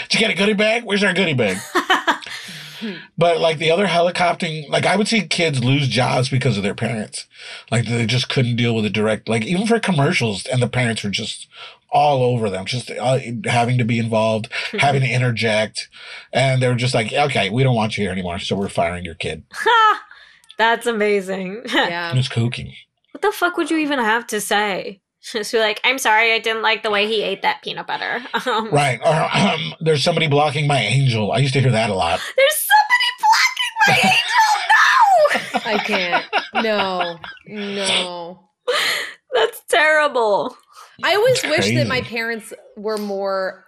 [0.10, 0.84] Did you get a goodie bag?
[0.84, 1.58] Where's our goodie bag?
[3.18, 6.76] but like the other helicoptering, like I would see kids lose jobs because of their
[6.76, 7.26] parents.
[7.72, 11.04] Like they just couldn't deal with the direct, like even for commercials, and the parents
[11.04, 11.48] were just
[11.96, 15.90] all over them, just uh, having to be involved, having to interject.
[16.34, 18.38] And they were just like, okay, we don't want you here anymore.
[18.40, 19.44] So we're firing your kid.
[20.58, 21.62] That's amazing.
[21.66, 22.74] It Yeah, was cooking.
[23.12, 25.00] What the fuck would you even have to say?
[25.32, 28.22] Just be like, I'm sorry, I didn't like the way he ate that peanut butter.
[28.46, 29.00] Um, Right.
[29.04, 31.32] Or um, there's somebody blocking my angel.
[31.32, 32.20] I used to hear that a lot.
[32.38, 35.64] There's somebody blocking my angel.
[35.64, 36.26] No, I can't.
[36.64, 37.18] No,
[37.48, 38.50] no.
[39.34, 40.56] that's terrible.
[41.04, 43.66] I always It's wish that my parents were more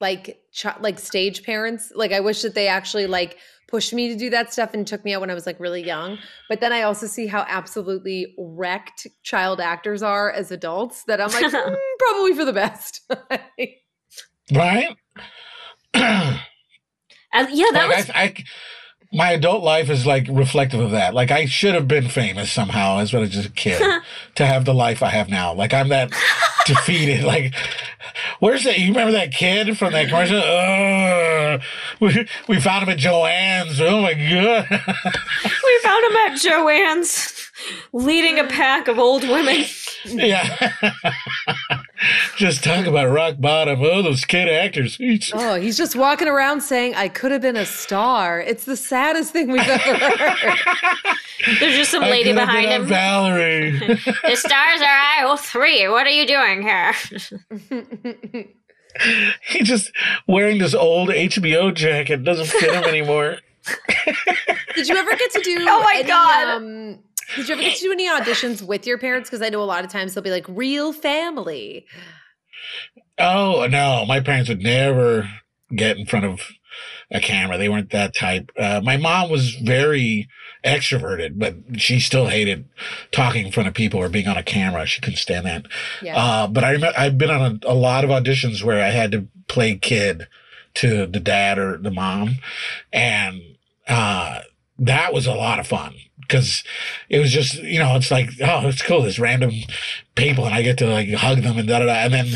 [0.00, 1.92] like ch- like stage parents.
[1.94, 5.04] Like I wish that they actually like pushed me to do that stuff and took
[5.04, 6.18] me out when I was like really young.
[6.48, 11.30] But then I also see how absolutely wrecked child actors are as adults that I'm
[11.30, 13.00] like "Mm, probably for the best.
[14.52, 14.96] Right.
[17.32, 18.34] And yeah, that like was I, I,
[19.12, 21.14] my adult life is like reflective of that.
[21.14, 23.82] Like I should have been famous somehow as when I was just a kid
[24.36, 25.52] to have the life I have now.
[25.52, 26.12] Like I'm that
[26.66, 27.24] defeated.
[27.24, 27.54] Like,
[28.38, 28.78] where's that?
[28.78, 30.38] You remember that kid from that commercial?
[30.38, 31.60] Ugh.
[31.98, 33.80] we we found him at Jo-Ann's.
[33.80, 34.66] Oh my god!
[35.44, 37.50] we found him at Jo-Ann's
[37.92, 39.64] leading a pack of old women.
[40.04, 40.72] yeah.
[42.36, 43.80] Just talk about rock bottom.
[43.82, 44.98] Oh, those kid actors.
[44.98, 45.32] Eesh.
[45.34, 48.40] oh, he's just walking around saying I could have been a star.
[48.40, 50.58] It's the saddest thing we've ever heard.
[51.60, 52.88] There's just some I lady could have behind been him.
[52.88, 53.70] Valerie.
[53.78, 55.88] the stars are aisle three.
[55.88, 56.92] What are you doing here?
[59.48, 59.92] He's just
[60.26, 62.24] wearing this old HBO jacket.
[62.24, 63.36] Doesn't fit him anymore.
[64.74, 65.58] Did you ever get to do?
[65.60, 66.48] Oh my any, God.
[66.48, 66.98] Um,
[67.36, 69.30] did you ever get to do any auditions with your parents?
[69.30, 71.86] Because I know a lot of times they'll be like real family.
[73.18, 75.28] Oh no, my parents would never
[75.74, 76.40] get in front of
[77.10, 77.58] a camera.
[77.58, 78.50] They weren't that type.
[78.56, 80.28] Uh, my mom was very
[80.64, 82.68] extroverted, but she still hated
[83.12, 84.86] talking in front of people or being on a camera.
[84.86, 85.66] She couldn't stand that.
[86.02, 86.16] Yeah.
[86.16, 89.12] Uh, but I remember I've been on a, a lot of auditions where I had
[89.12, 90.28] to play kid
[90.74, 92.36] to the dad or the mom,
[92.92, 93.40] and
[93.88, 94.40] uh,
[94.78, 95.94] that was a lot of fun
[96.30, 96.62] because
[97.08, 99.50] it was just you know it's like oh it's cool this random
[100.14, 102.26] people and I get to like hug them and da da da and then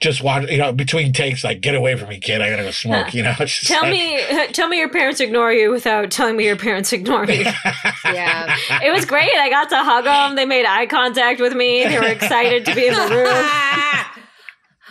[0.00, 2.70] just watch you know between takes like get away from me kid I gotta go
[2.70, 6.36] smoke you know just tell like- me, tell me your parents ignore you without telling
[6.36, 7.44] me your parents ignore you.
[8.04, 8.56] yeah.
[8.82, 9.30] It was great.
[9.36, 10.36] I got to hug them.
[10.36, 11.84] They made eye contact with me.
[11.84, 14.13] They were excited to be in the room.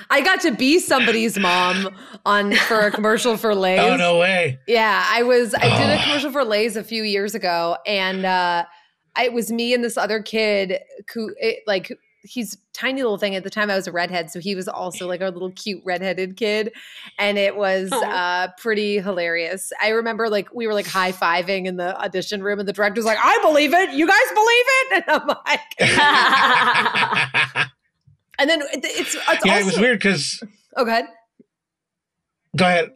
[0.09, 1.89] I got to be somebody's mom
[2.25, 3.79] on for a commercial for Lay's.
[3.79, 5.53] oh no way Yeah, I was.
[5.55, 6.03] I did a Oh.
[6.03, 8.65] commercial for Lay's a few years ago, and uh,
[9.21, 10.79] it was me and this other kid
[11.13, 11.91] who, it, like,
[12.25, 13.35] he's tiny little thing.
[13.35, 15.81] At the time, I was a redhead, so he was also like a little cute
[15.85, 16.71] redheaded kid,
[17.19, 18.05] and it was Aw.
[18.45, 19.71] uh, pretty hilarious.
[19.81, 23.03] I remember like we were like high fiving in the audition room, and the director's
[23.05, 23.89] like, "I believe it.
[23.91, 25.61] You guys believe it?" And I'm like,
[28.39, 30.43] and then it- it's, it's yeah also, it was weird because
[30.75, 31.05] Oh, go ahead.
[32.57, 32.91] go ahead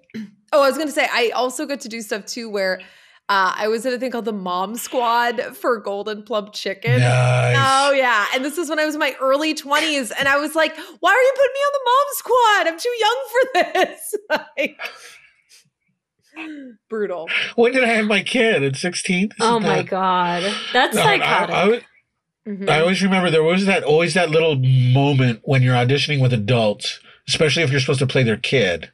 [0.54, 2.80] Oh, I was going to say, I also got to do stuff too where
[3.30, 7.02] uh, I was in a thing called the Mom Squad for Gold'n Plump Chicken.
[7.02, 8.28] nice Oh, yeah.
[8.34, 10.14] And this is when I was in my early 20s.
[10.18, 12.68] And I was like, why are you putting me on the Mom Squad?
[12.68, 14.16] I'm too young for this.
[14.58, 14.80] like,
[16.90, 17.28] brutal.
[17.56, 21.56] when did I have my kid at 16 oh my god, that's No, I- psychotic.
[21.56, 21.82] I, I,
[22.48, 22.70] Mhm.
[22.70, 27.00] I always remember there was that always that little moment when you're auditioning with adults,
[27.28, 28.90] especially if you're supposed to play their kid.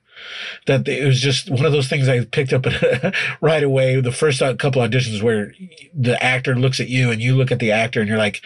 [0.65, 2.65] That it was just one of those things I picked up
[3.41, 3.99] right away.
[4.01, 5.53] The first uh, couple auditions where
[5.93, 8.41] the actor looks at you and you look at the actor and you're like,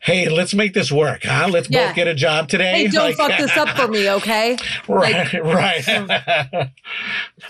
[0.00, 1.48] "Hey, let's make this work, huh?
[1.50, 1.88] Let's Yeah.
[1.88, 4.56] both get a job today." Hey, don't Like- fuck this up for me, okay?
[4.88, 6.70] right, right.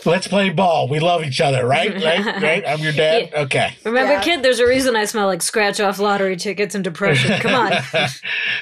[0.04, 0.88] let's play ball.
[0.88, 1.94] We love each other, right?
[1.94, 2.64] Right, right.
[2.66, 3.30] I'm your dad.
[3.34, 3.76] Okay.
[3.84, 4.22] Remember, Yeah.
[4.22, 7.38] kid, there's a reason I smell like scratch off lottery tickets and depression.
[7.40, 7.72] Come on.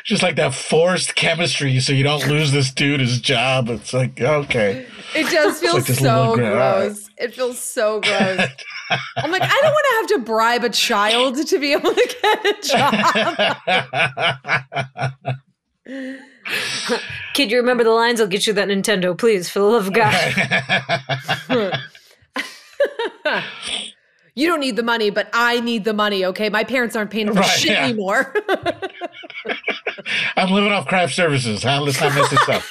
[0.04, 3.68] Just like that forced chemistry so you don't lose this dude his job.
[3.68, 4.86] It's like, okay.
[5.14, 7.09] It does feel like so gross.
[7.18, 8.40] It feels so gross.
[9.16, 12.16] I'm like, I don't want to have to bribe a child to be able to
[12.22, 12.55] get a
[15.26, 15.36] job.
[17.34, 18.20] Kid, you remember the lines?
[18.20, 20.34] I'll get you that Nintendo, please, for the love of God.
[24.34, 26.24] you don't need the money, but I need the money.
[26.24, 27.84] Okay, my parents aren't paying for Right, shit yeah.
[27.86, 28.32] anymore.
[30.36, 31.62] I'm living off craft services.
[31.64, 31.80] Huh?
[31.82, 32.62] Let's not mess this up.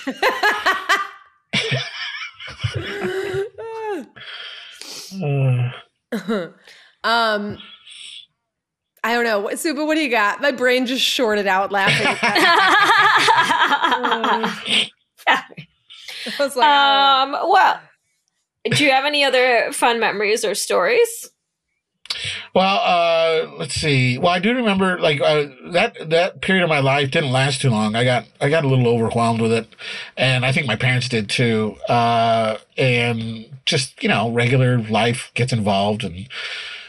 [7.04, 7.58] Um,
[9.04, 9.40] I don't know.
[9.40, 10.42] What- Subhah, what do you got?
[10.42, 12.08] My brain just shorted out laughing.
[12.08, 13.20] At that.
[15.28, 15.44] I
[16.40, 17.38] was like, I don't know.
[17.40, 17.80] um, well,
[18.72, 21.30] do you have any other fun memories or stories?
[22.54, 24.18] Well, uh, let's see.
[24.18, 27.70] Well, I do remember like uh, that that period of my life didn't last too
[27.70, 27.96] long.
[27.96, 29.68] I got I got a little overwhelmed with it,
[30.18, 31.76] and I think my parents did too.
[31.90, 36.28] Uh, and just you know, regular life gets involved and.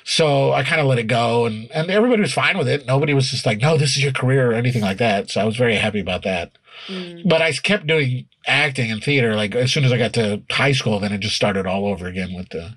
[0.08, 2.86] So I kind of let it go, and, and everybody was fine with it.
[2.86, 5.30] Nobody was just like, "No, this is your career" or anything like that.
[5.30, 6.52] So I was very happy about that.
[6.86, 7.28] Mm.
[7.28, 9.34] But I kept doing acting and theater.
[9.34, 12.06] Like as soon as I got to high school, then it just started all over
[12.06, 12.74] again with the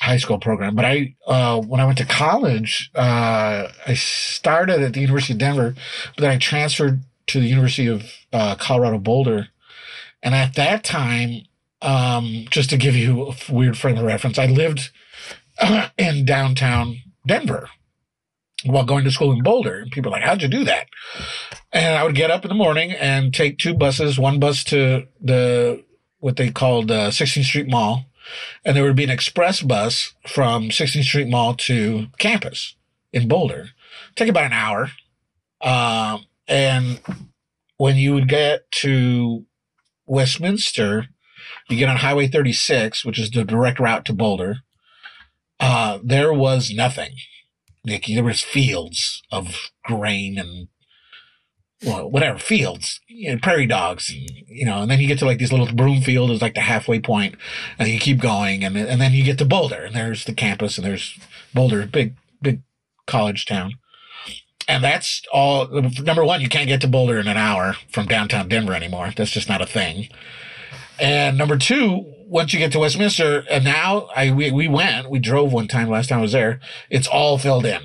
[0.00, 0.74] high school program.
[0.74, 5.38] But I, uh, when I went to college, uh, I started at the University of
[5.38, 5.74] Denver,
[6.16, 9.48] but then I transferred to the University of uh, Colorado Boulder.
[10.22, 11.42] And at that time,
[11.82, 14.90] um, just to give you a weird frame of reference, I lived
[15.98, 17.68] in downtown Denver
[18.64, 19.80] while going to school in Boulder.
[19.80, 20.88] And people are like, how'd you do that?
[21.72, 25.06] And I would get up in the morning and take two buses, one bus to
[25.20, 25.84] the,
[26.18, 28.04] what they called uh, 16th Street Mall.
[28.64, 32.74] And there would be an express bus from 16th Street Mall to campus
[33.12, 33.70] in Boulder.
[34.16, 34.90] Take about an hour.
[35.60, 37.00] Um, and
[37.76, 39.44] when you would get to
[40.06, 41.06] Westminster,
[41.68, 44.58] you get on Highway 36, which is the direct route to Boulder.
[45.60, 47.12] Uh, there was nothing.
[47.84, 50.68] Like, there was fields of grain and
[51.84, 55.38] well, whatever fields, you know, prairie dogs, you know, and then you get to like
[55.38, 57.36] these little broom Broomfield is like the halfway point,
[57.78, 60.76] and you keep going, and and then you get to Boulder, and there's the campus,
[60.76, 61.18] and there's
[61.54, 62.62] Boulder, big big
[63.06, 63.74] college town,
[64.66, 65.68] and that's all.
[65.68, 69.12] Number one, you can't get to Boulder in an hour from downtown Denver anymore.
[69.16, 70.08] That's just not a thing.
[71.00, 75.20] And number two, once you get to Westminster, and now I we, we went, we
[75.20, 76.58] drove one time last time I was there.
[76.90, 77.82] It's all filled in.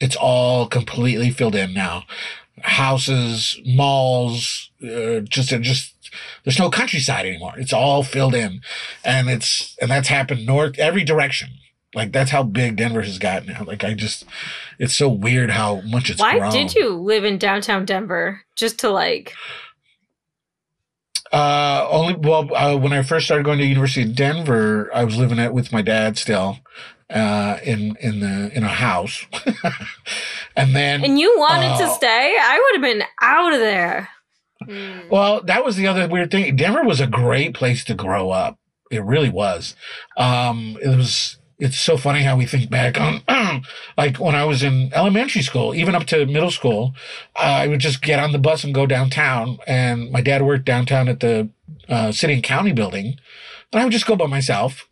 [0.00, 2.04] It's all completely filled in now.
[2.62, 5.94] Houses, malls, uh, just just
[6.44, 7.54] there's no countryside anymore.
[7.56, 8.60] It's all filled in,
[9.04, 11.48] and it's and that's happened north every direction.
[11.94, 13.64] Like that's how big Denver has gotten now.
[13.64, 14.24] Like I just,
[14.78, 16.50] it's so weird how much it's Why grown.
[16.50, 18.42] did you live in downtown Denver?
[18.56, 19.32] Just to like,
[21.32, 25.16] Uh, only well, uh, when I first started going to University of Denver, I was
[25.16, 26.58] living it with my dad still,
[27.10, 29.26] uh, in in the in a house,
[30.56, 32.36] and then and you wanted to Uh, stay?
[32.40, 34.08] I would have been out of there.
[34.64, 35.10] Mm.
[35.10, 36.56] Well, that was the other weird thing.
[36.56, 38.58] Denver was a great place to grow up.
[38.90, 39.74] It really was.
[40.16, 41.36] Um, it was.
[41.56, 43.22] It's so funny how we think back on,
[43.96, 46.94] like when I was in elementary school, even up to middle school,
[47.36, 49.58] I would just get on the bus and go downtown.
[49.64, 51.48] And my dad worked downtown at the
[51.88, 53.18] uh, city and county building,
[53.72, 54.88] and I would just go by myself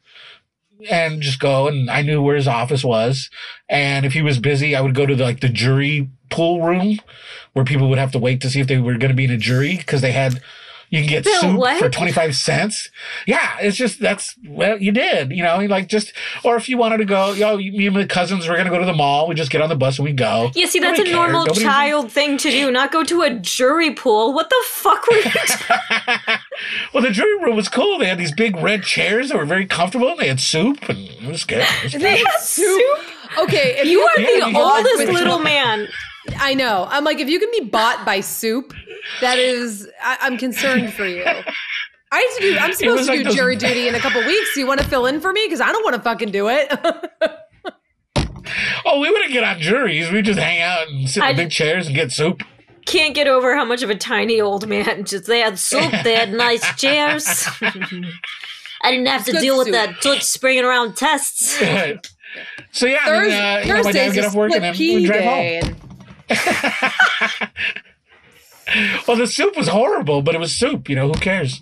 [0.91, 1.69] and just go.
[1.69, 3.31] And I knew where his office was.
[3.69, 6.99] And if he was busy, I would go to the, like the jury pool room
[7.53, 9.31] where people would have to wait to see if they were going to be in
[9.31, 10.41] a jury because they had
[10.93, 11.79] you can get The soup what?
[11.79, 12.91] for 25 cents
[13.27, 16.13] yeah it's just that's well you did you know like just
[16.45, 18.79] or if you wanted to go yo me and my cousins were going to go
[18.79, 20.99] to the mall we just get on the bus and we go Yeah, see, that's
[20.99, 21.31] Nobody a cared.
[21.33, 24.33] normal Nobody- child thing to do, not go to a jury pool.
[24.35, 25.35] What the fuck were you doing?
[26.93, 29.67] well the jury room was cool they had these big red chairs that were very
[29.67, 32.83] comfortable and they had soup and it was good It was They had soup.
[33.39, 35.89] Okay, if You are Yeah, the oldest little man.
[36.39, 36.87] I know.
[36.91, 38.73] I'm like, if you can be bought by soup,
[39.21, 41.25] that is, I, I'm concerned for you.
[41.25, 42.57] I have to do.
[42.59, 44.55] I'm supposed to like do those- jury duty in a couple weeks.
[44.55, 45.45] Do you want to fill in for me?
[45.47, 46.71] Because I don't want to fucking do it.
[48.85, 51.51] oh we wouldn't get on juries We'd just hang out and sit in I- big
[51.51, 52.43] chairs and get soup
[52.87, 55.05] Can't get over how much of a tiny old man.
[55.05, 57.47] Just they had soup, they had nice chairs.
[57.63, 61.57] I didn't have to Good deal with that toots springing around tests.
[62.73, 64.65] so yeah Thurs- then, uh, you know, my dad would get is off work and
[64.65, 65.31] then we'd drive home
[65.71, 65.82] and-
[69.07, 70.89] Well, the soup was horrible, but it was soup.
[70.89, 71.61] You know, who cares?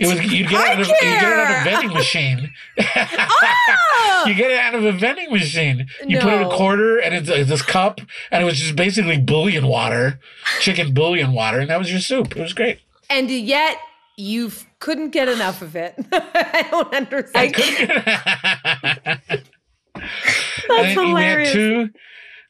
[0.00, 2.50] It was you'd get, it out of, get it out of a vending machine.
[2.96, 4.26] Ah!
[4.26, 5.86] you get it out of a vending machine.
[6.04, 8.00] You put in a quarter and it's uh, this cup,
[8.32, 10.18] and it was just basically bouillon water,
[10.60, 12.34] chicken bouillon water, and that was your soup.
[12.36, 12.80] It was great.
[13.10, 13.76] and yet
[14.16, 14.50] you
[14.80, 15.94] couldn't get enough of it.
[16.12, 17.54] I don't understand.
[17.54, 19.42] That's
[20.68, 21.48] And then We hilarious.
[21.52, 21.90] had two.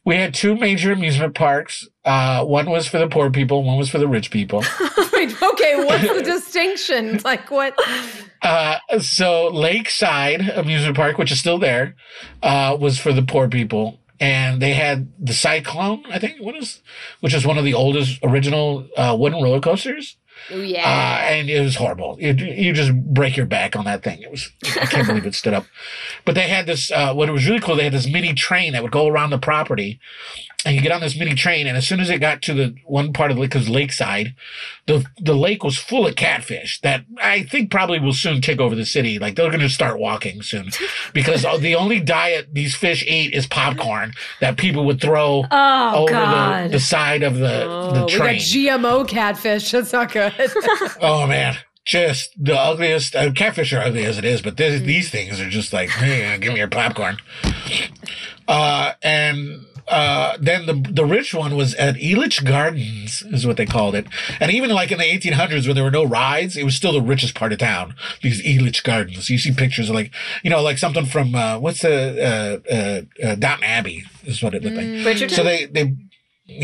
[0.09, 1.87] We had two major amusement parks.
[2.03, 4.65] Uh, one was for the poor people, one was for the rich people.
[5.43, 7.21] Okay, what's the distinction?
[7.25, 7.77] Like what?
[8.41, 11.97] Uh, so Lakeside Amusement Park, which is still there,
[12.43, 13.99] uh, was for the poor people.
[14.21, 16.81] And they had the Cyclone, I think, what is,
[17.21, 20.17] which is one of the oldest original uh, wooden roller coasters.
[20.51, 21.29] Oh Uh, yeah.
[21.31, 22.17] and it was horrible.
[22.21, 24.23] You, you just break your back on that thing.
[24.23, 25.67] It was, I can't believe it stood up.
[26.25, 28.83] But they had this, uh, what was really cool, they had this mini train that
[28.83, 30.01] would go around the property.
[30.65, 32.75] And you get on this mini train, and as soon as it got to the
[32.85, 34.35] one part of the lake, because lakeside,
[34.87, 38.75] the the lake was full of catfish that I think probably will soon take over
[38.75, 39.21] the city.
[39.21, 40.71] Like they're going to start walking soon,
[41.15, 46.13] because the only diet these fish eat is popcorn that people would throw Oh over
[46.13, 48.35] the, the side of the oh, the we got.
[48.35, 49.71] GMO catfish.
[49.71, 50.35] That's not good.
[51.01, 53.15] Oh man, just the ugliest.
[53.15, 56.37] Uh, catfish are ugly as it is, but this, these things are just like, hey,
[56.39, 57.19] give me your popcorn.
[58.47, 63.67] Uh, and uh, then the the rich one was at Elitch Gardens, is what they
[63.67, 64.07] called it.
[64.41, 67.03] And even like in the 1800s, when there were no rides, it was still the
[67.03, 67.95] richest part of town.
[68.23, 69.31] These Elitch Gardens.
[69.31, 70.13] You see pictures of like,
[70.43, 74.55] you know, like something from uh, what's the uh, uh, uh, Downton Abbey is what
[74.55, 74.87] it looked like.
[74.87, 75.31] Bridgerton?
[75.31, 75.97] So they they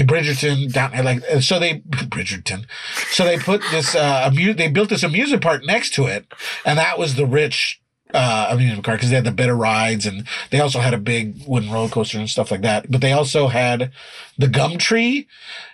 [0.05, 2.67] Bridgerton down like uh, so they Bridgerton.
[3.11, 6.27] So they put this uh amu- they built this amusement park next to it,
[6.65, 7.81] and that was the rich
[8.15, 11.43] uh amusement park because they had the better rides and they also had a big
[11.47, 12.91] wooden roller coaster and stuff like that.
[12.91, 13.91] But they also had
[14.39, 15.27] the gum tree,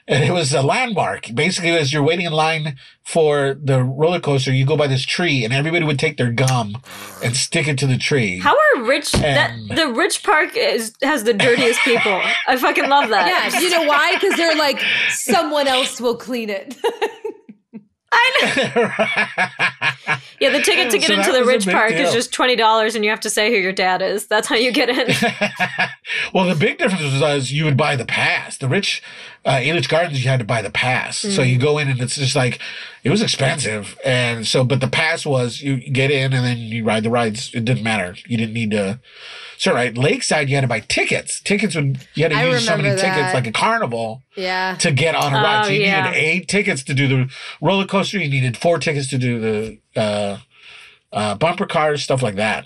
[0.09, 1.29] and it was a landmark.
[1.35, 5.45] Basically, as you're waiting in line for the roller coaster, you go by this tree,
[5.45, 6.77] and everybody would take their gum
[7.23, 8.39] and stick it to the tree.
[8.39, 9.13] How are rich?
[9.13, 12.21] That the rich park is has the dirtiest people.
[12.49, 13.53] I fucking love that.
[13.53, 14.15] yeah, you know why?
[14.15, 14.81] Because they're like,
[15.11, 16.77] someone else will clean it.
[18.13, 19.07] I
[20.07, 20.17] know.
[20.41, 22.33] Yeah, the ticket to get So into the was a rich big park is just
[22.33, 24.27] twenty dollars, and you have to say who your dad is.
[24.27, 25.09] That's how you get in.
[26.35, 28.57] well, the big difference was you would buy the pass.
[28.57, 29.03] The rich
[29.45, 31.19] uh, Gardens, you had to buy the pass.
[31.19, 32.59] So you go in and it's just like
[33.05, 36.85] it was expensive, and so but the pass was you get in and then you
[36.85, 37.51] ride the rides.
[37.55, 38.17] It didn't matter.
[38.27, 38.99] You didn't need to.
[39.61, 41.39] So right, Lakeside, you had to buy tickets.
[41.39, 44.75] Tickets would you had to I use so many remember tickets like a carnival yeah.
[44.77, 45.61] to get on a ride.
[45.61, 46.05] Oh, so you yeah.
[46.05, 47.31] needed eight tickets to do the
[47.61, 48.17] roller coaster.
[48.17, 50.39] You needed four tickets to do the uh,
[51.13, 52.65] uh, bumper cars, stuff like that.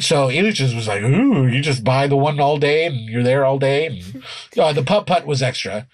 [0.00, 3.22] So it just was like, ooh, you just buy the one all day and you're
[3.22, 3.86] there all day.
[3.86, 4.24] And,
[4.58, 5.86] uh, the putt putt was extra.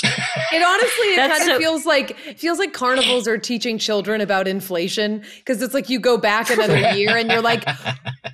[0.00, 4.46] It honestly, it kind of so- feels like feels like carnivals are teaching children about
[4.46, 7.64] inflation because it's like you go back another year and you're like,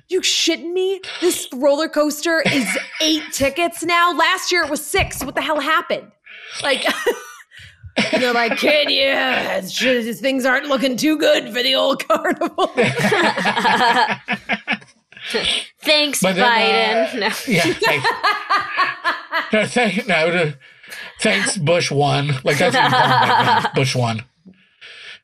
[0.07, 1.01] "You shitting me?
[1.21, 2.67] This roller coaster is
[3.01, 4.13] eight tickets now.
[4.13, 5.23] Last year it was six.
[5.23, 6.11] What the hell happened?"
[6.61, 6.85] Like,
[8.13, 12.07] and they're like, "Kid, yeah, it's just, things aren't looking too good for the old
[12.07, 12.67] carnival."
[15.81, 17.15] Thanks, But then, Biden.
[17.15, 17.29] uh, no.
[17.47, 17.73] Yeah.
[17.73, 18.07] Thanks.
[19.53, 20.53] no, thank, no,
[21.19, 22.27] thanks, Bush one.
[22.43, 24.23] Like that's what you call him Bush one.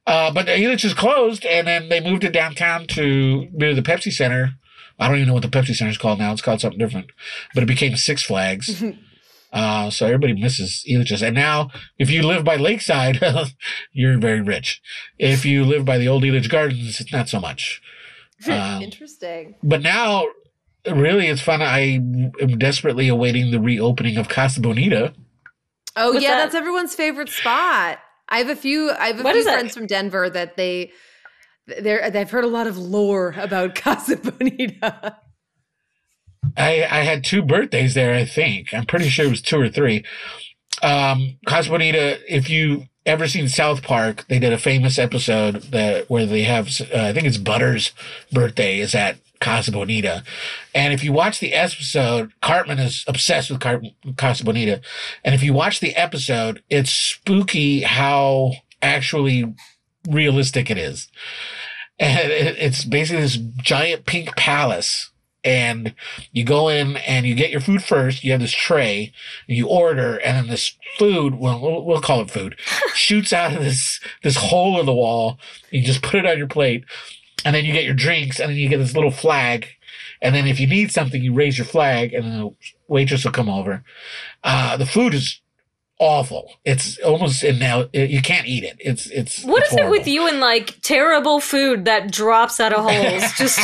[0.07, 4.11] Uh, but Elitch is closed, and then they moved it downtown to near the Pepsi
[4.11, 4.55] Center.
[4.99, 6.31] I don't even know what the Pepsi Center is called now.
[6.31, 7.11] It's called something different,
[7.53, 8.83] but it became Six Flags.
[9.53, 11.21] Uh, so everybody misses Elitch's.
[11.21, 13.19] And now, if you live by Lakeside,
[13.91, 14.81] you're very rich.
[15.19, 17.81] If you live by the old Elitch Gardens, it's not so much.
[18.47, 19.53] Um, Interesting.
[19.61, 20.25] but now,
[20.87, 21.61] really, it's fun.
[21.61, 21.99] I
[22.41, 25.13] am desperately awaiting the reopening of Casa Bonita.
[25.95, 26.37] Oh What's yeah, that?
[26.37, 27.99] that's everyone's favorite spot.
[28.29, 28.91] I have a few.
[28.91, 29.51] I have a What few is it?
[29.51, 30.91] friends from Denver that they
[31.67, 35.17] they're they've heard a lot of lore about Casa Bonita.
[36.57, 38.73] I, I had two birthdays there, I think.
[38.73, 40.03] I'm pretty sure it was two or three.
[40.81, 46.09] Um, Casa Bonita, if you ever seen South Park, they did a famous episode that
[46.09, 47.91] where they have, uh, I think it's Butters'
[48.31, 50.23] birthday is at Casa Bonita.
[50.73, 53.81] And if you watch the episode, Cartman is obsessed with Car-
[54.15, 54.79] Casa Bonita.
[55.25, 59.53] And if you watch the episode, it's spooky how actually
[60.07, 61.09] realistic it is.
[61.99, 65.11] And it's basically this giant pink palace.
[65.43, 65.95] And
[66.31, 68.23] you go in and you get your food first.
[68.23, 69.11] You have this tray,
[69.47, 72.59] you order, and then this food, well, we'll, call it food,
[72.93, 75.39] shoots out of this this hole in the wall.
[75.71, 76.85] You just put it on your plate,
[77.45, 79.67] and then you get your drinks, and then you get this little flag.
[80.21, 82.53] And then if you need something, you raise your flag, and then the
[82.87, 83.83] waitress will come over.
[84.43, 85.41] Uh, the food is
[85.99, 86.51] awful.
[86.65, 88.77] It's almost in now you can't eat it.
[88.79, 89.43] It's it's.
[89.43, 93.23] What it's is it with you and like terrible food that drops out of holes?
[93.33, 93.59] Just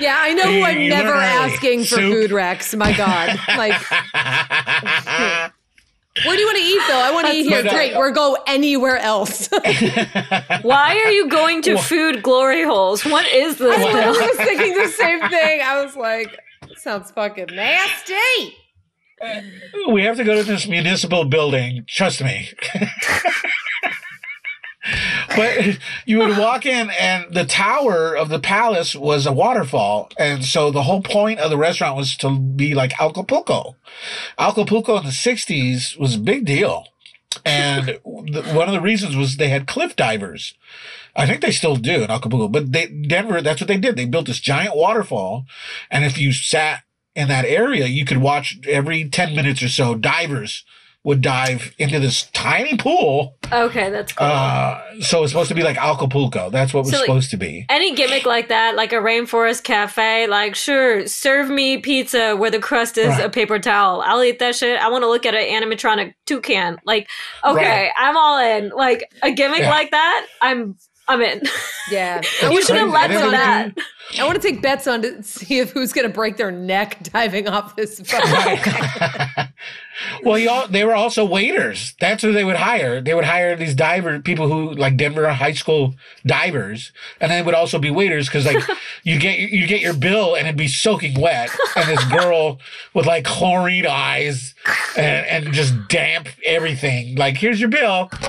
[0.00, 2.12] Yeah, I know who I'm You never asking for Soup.
[2.12, 2.74] food Rex.
[2.74, 3.80] My God, like
[6.24, 7.00] where do you want to eat though?
[7.00, 7.62] I want to eat here.
[7.62, 9.48] Great, we're go anywhere else.
[10.62, 13.04] why are you going to food glory holes?
[13.04, 13.78] What is this?
[13.78, 14.12] I Bill?
[14.12, 15.60] was thinking the same thing.
[15.62, 16.38] I was like,
[16.76, 18.56] sounds fucking nasty.
[19.90, 21.84] we have to go to this municipal building.
[21.88, 22.48] Trust me.
[25.36, 30.44] but you would walk in, and the tower of the palace was a waterfall, and
[30.44, 33.76] so the whole point of the restaurant was to be like Acapulco.
[34.38, 36.86] Acapulco in the '60s was a big deal,
[37.44, 40.54] and one of the reasons was they had cliff divers.
[41.14, 43.42] I think they still do in Acapulco, but they Denver.
[43.42, 43.96] That's what they did.
[43.96, 45.44] They built this giant waterfall,
[45.90, 49.94] and if you sat in that area, you could watch every ten minutes or so
[49.94, 50.64] divers
[51.02, 53.34] would dive into this tiny pool.
[53.50, 54.26] Okay, that's cool.
[54.26, 56.50] Uh, so it's supposed to be like Acapulco.
[56.50, 57.64] That's what it was So, like- supposed to be.
[57.70, 62.58] Any gimmick like that, like a rainforest cafe, like sure, serve me pizza where the
[62.58, 63.24] crust is Right.
[63.24, 64.02] a paper towel.
[64.04, 64.78] I'll eat that shit.
[64.78, 66.78] I want to look at an animatronic toucan.
[66.84, 67.08] Like,
[67.44, 67.90] okay, Right.
[67.96, 68.68] I'm all in.
[68.68, 69.70] Like a gimmick Yeah.
[69.70, 70.76] like that, I'm
[71.08, 71.42] I'm in.
[71.90, 72.20] Yeah.
[72.48, 72.92] you should have crazy.
[72.92, 73.72] led I with never that.
[74.18, 77.02] I want to take bets on to see if who's going to break their neck
[77.04, 78.00] diving off this.
[78.00, 79.44] fucking-
[80.24, 81.94] well, you all, they were also waiters.
[82.00, 83.00] That's who they would hire.
[83.00, 85.94] They would hire these diver people who like Denver high school
[86.26, 88.62] divers, and they would also be waiters because like
[89.04, 92.58] you get you get your bill and it'd be soaking wet, and this girl
[92.94, 94.54] with like chlorine eyes
[94.96, 97.14] and, and just damp everything.
[97.16, 98.10] Like here's your bill.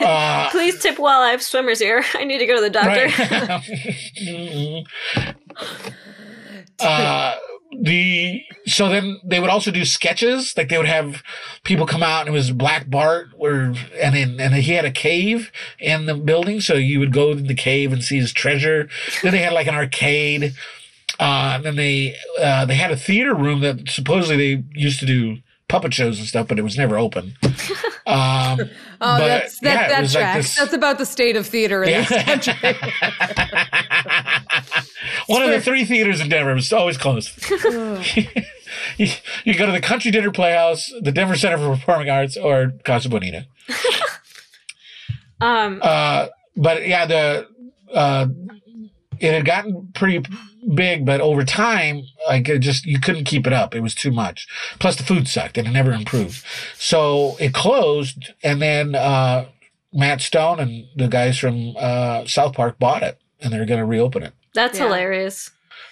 [0.00, 2.04] Uh, Please tip while I have swimmers here.
[2.14, 3.08] I need to go to the doctor.
[3.08, 4.84] Right.
[6.80, 7.34] Uh,
[7.80, 10.54] the so then they would also do sketches.
[10.56, 11.22] Like they would have
[11.64, 14.90] people come out, and it was Black Bart, where and then and he had a
[14.90, 18.88] cave in the building, so you would go in the cave and see his treasure.
[19.22, 20.54] Then they had like an arcade.
[21.20, 25.06] Uh, and then they uh, they had a theater room that supposedly they used to
[25.06, 25.38] do
[25.68, 27.34] puppet shows and stuff, but it was never open.
[28.06, 28.60] Um,
[29.02, 32.06] Oh, that's that, yeah, that was like this- That's about the state of theater in
[32.06, 32.54] this country.
[35.26, 37.38] One of the three theaters in Denver was always closed.
[38.96, 39.08] you,
[39.44, 43.10] you go to the Country Dinner Playhouse, the Denver Center for Performing Arts, or Casa
[43.10, 43.44] Bonita.
[45.40, 47.46] Um, Uh, but yeah, the
[47.92, 48.26] uh,
[49.20, 50.22] it had gotten pretty
[50.74, 53.74] big, but over time, like it just you couldn't keep it up.
[53.74, 54.46] It was too much.
[54.78, 56.44] Plus, the food sucked, and it never improved.
[56.76, 59.46] So it closed, and then uh,
[59.92, 63.86] Matt Stone and the guys from uh, South Park bought it, and they're going to
[63.86, 64.32] reopen it.
[64.54, 64.86] that's Yeah.
[64.86, 65.50] hilarious.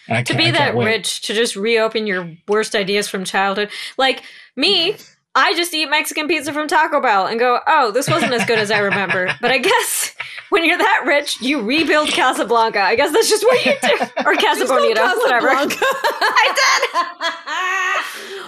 [0.08, 0.84] To be that wait.
[0.86, 3.70] rich to just reopen your worst ideas from childhood.
[3.98, 4.22] Like
[4.54, 4.94] me,
[5.36, 8.58] I just eat Mexican pizza from Taco Bell and go, oh, this wasn't as good
[8.58, 9.28] as I remember.
[9.40, 10.14] But I guess
[10.48, 12.80] when you're that rich, you rebuild Casablanca.
[12.80, 14.06] I guess that's just what you do.
[14.24, 15.48] Or Casa It's called Bonita, whatever.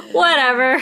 [0.13, 0.81] Whatever.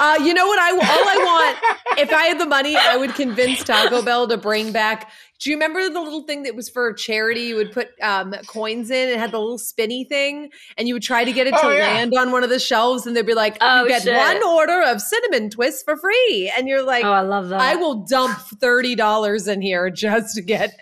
[0.00, 0.58] Uh, you know what?
[0.58, 1.58] I all I want,
[1.98, 5.10] if I had the money, I would convince Taco Bell to bring back.
[5.40, 7.42] Do you remember the little thing that was for charity?
[7.42, 9.08] You would put um, coins in.
[9.10, 11.70] It had the little spinny thing, and you would try to get it to Oh,
[11.70, 11.82] yeah.
[11.88, 14.16] land on one of the shelves, and they'd be like, Oh, "You get shit.
[14.16, 17.60] one order of cinnamon twists for free," and you're like, Oh, I love that.
[17.60, 20.74] "I will dump thirty dollars in here just to get."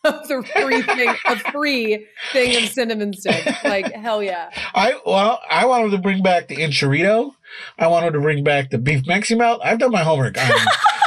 [0.04, 3.62] the free thing, a free thing of cinnamon sticks.
[3.64, 4.48] Like hell yeah!
[4.74, 7.32] I well, I wanted to bring back the enchirito.
[7.78, 9.60] I wanted to bring back the beef Mexi melt.
[9.62, 10.50] I've done my homework on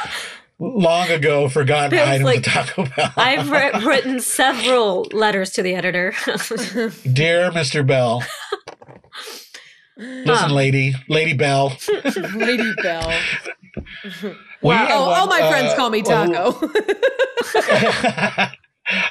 [0.62, 3.14] long ago forgotten Feels items like- of Taco Bell.
[3.18, 6.12] I've wri- written several letters to the editor.
[7.12, 7.86] Dear Mr.
[7.86, 8.24] Bell.
[9.98, 10.54] Listen, Huh.
[10.54, 11.74] lady, Lady Bell.
[12.36, 13.14] Lady Bell.
[14.62, 14.76] Wow.
[14.78, 16.58] have Oh, all one, my friends uh, call me Taco.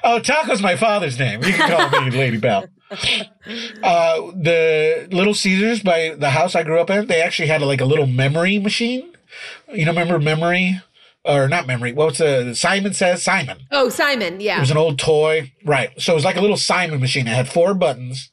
[0.05, 1.43] oh, Taco's my father's name.
[1.45, 2.67] You can call me Lady Bell.
[2.91, 7.81] Uh, the Little Caesars by the house I grew up in, they actually had like
[7.81, 9.13] a little memory machine.
[9.73, 10.81] You know, remember memory?
[11.25, 11.93] Or not memory.
[11.93, 13.23] What's the Simon says?
[13.23, 13.59] Simon.
[13.71, 14.41] oh, Simon.
[14.41, 14.57] Yeah.
[14.57, 15.53] It was an old toy.
[15.67, 15.91] Right.
[16.01, 17.27] So it was like a little Simon machine.
[17.27, 18.31] It had four buttons.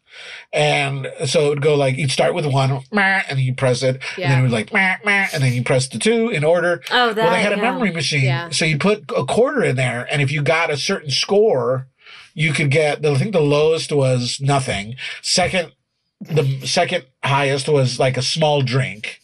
[0.53, 3.95] And so it would go like, you'd start with one, and then you press it.
[3.95, 4.39] And then Yeah.
[4.39, 6.81] it would like, and then you press the two in order.
[6.89, 7.15] oh, that.
[7.17, 8.23] well, they had a memory machine.
[8.23, 8.49] Yeah.
[8.49, 10.07] So you put a quarter in there.
[10.09, 11.87] And if you got a certain score,
[12.33, 14.95] you could get, I think the lowest was nothing.
[15.21, 15.73] Second,
[16.21, 19.19] the second highest was like a small drink.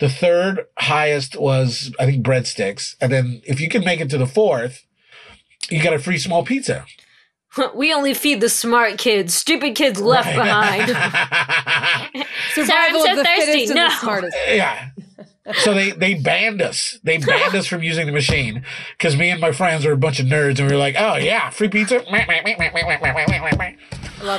[0.00, 2.96] The third highest was, I think, breadsticks.
[3.00, 4.84] And then if you can make it to the fourth,
[5.70, 6.84] you got a free small pizza.
[7.76, 9.32] We only feed the smart kids.
[9.32, 10.88] Stupid kids left behind.
[12.52, 13.46] Survival so of the thirsty.
[13.52, 13.88] fittest and No.
[13.88, 14.36] the smartest.
[14.48, 14.88] yeah.
[15.60, 16.98] So they they banned us.
[17.04, 18.64] They banned us from using the machine
[18.98, 21.14] because me and my friends were a bunch of nerds, and we were like, "Oh
[21.14, 22.04] yeah, free pizza!" Love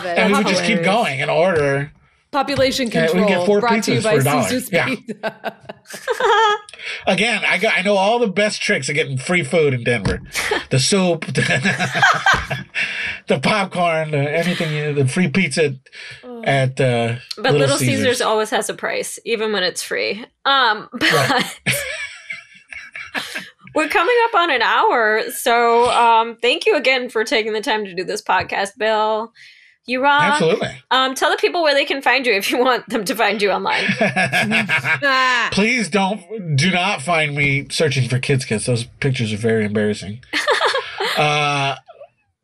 [0.06, 0.18] it.
[0.18, 0.38] And Love we it.
[0.38, 1.92] would just keep going and order.
[2.36, 4.44] Population Yeah, we control get four brought to you pizzas by for a dollar.
[4.50, 4.88] Caesar's Yeah.
[7.08, 10.20] Again, I got I know all the best tricks of getting free food in Denver.
[10.70, 11.42] The soup, the,
[13.28, 15.76] the popcorn, the, anything, you- the free pizza
[16.44, 18.20] at uh, But Little, Caesars.
[18.22, 20.26] always has a price, even when it's free.
[20.44, 21.60] Um, but Right.
[23.74, 27.86] we're coming up on an hour, so um, thank you again for taking the time
[27.86, 29.32] to do this podcast, Bill.
[29.88, 30.24] You rock.
[30.24, 30.82] Absolutely.
[30.90, 33.40] Um, tell the people where they can find you if you want them to find
[33.40, 33.84] you online.
[35.52, 38.66] Please don't do not find me searching for kids kids.
[38.66, 40.22] Those pictures are very embarrassing.
[41.18, 41.76] uh,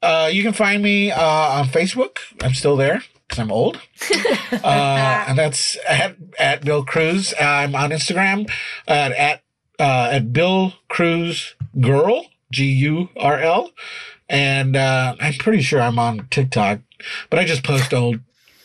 [0.03, 2.17] uh, you can find me uh, on Facebook.
[2.43, 3.81] I'm still there because I'm old.
[4.63, 7.33] uh, and that's at, at Bill Cruz.
[7.39, 8.51] I'm on Instagram
[8.87, 9.41] at at
[9.79, 13.71] uh, at Bill Cruz Girl G U R L,
[14.31, 16.79] and uh, I'm pretty sure I'm on TikTok,
[17.29, 18.21] but I just post old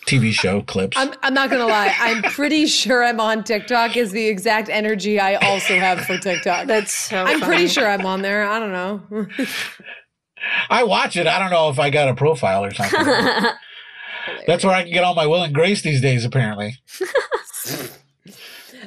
[0.06, 0.96] TV show clips.
[0.96, 1.92] I'm, I'm not gonna lie.
[1.98, 3.96] I'm pretty sure I'm on TikTok.
[3.96, 6.68] Is the exact energy I also have for TikTok.
[6.68, 7.24] That's so.
[7.24, 8.44] I'm pretty sure I'm on there.
[8.44, 9.26] I don't know.
[10.70, 11.26] I watch it.
[11.26, 13.04] I don't know if I got a profile or something.
[14.46, 16.76] That's where I can get all my Will and Grace these days, apparently.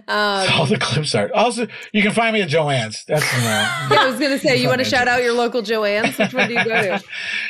[0.08, 1.30] Um, all the clips are.
[1.34, 3.04] Also, you can find me at Jo-Ann's.
[3.08, 3.38] That's uh,
[3.92, 6.18] yeah, I was gonna say, you want to shout out your local Jo-Ann's?
[6.18, 7.04] Which one do you go to?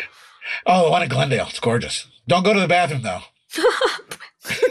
[0.65, 1.47] oh, the one at Glendale.
[1.49, 2.07] It's gorgeous.
[2.27, 3.21] Don't go to the bathroom though.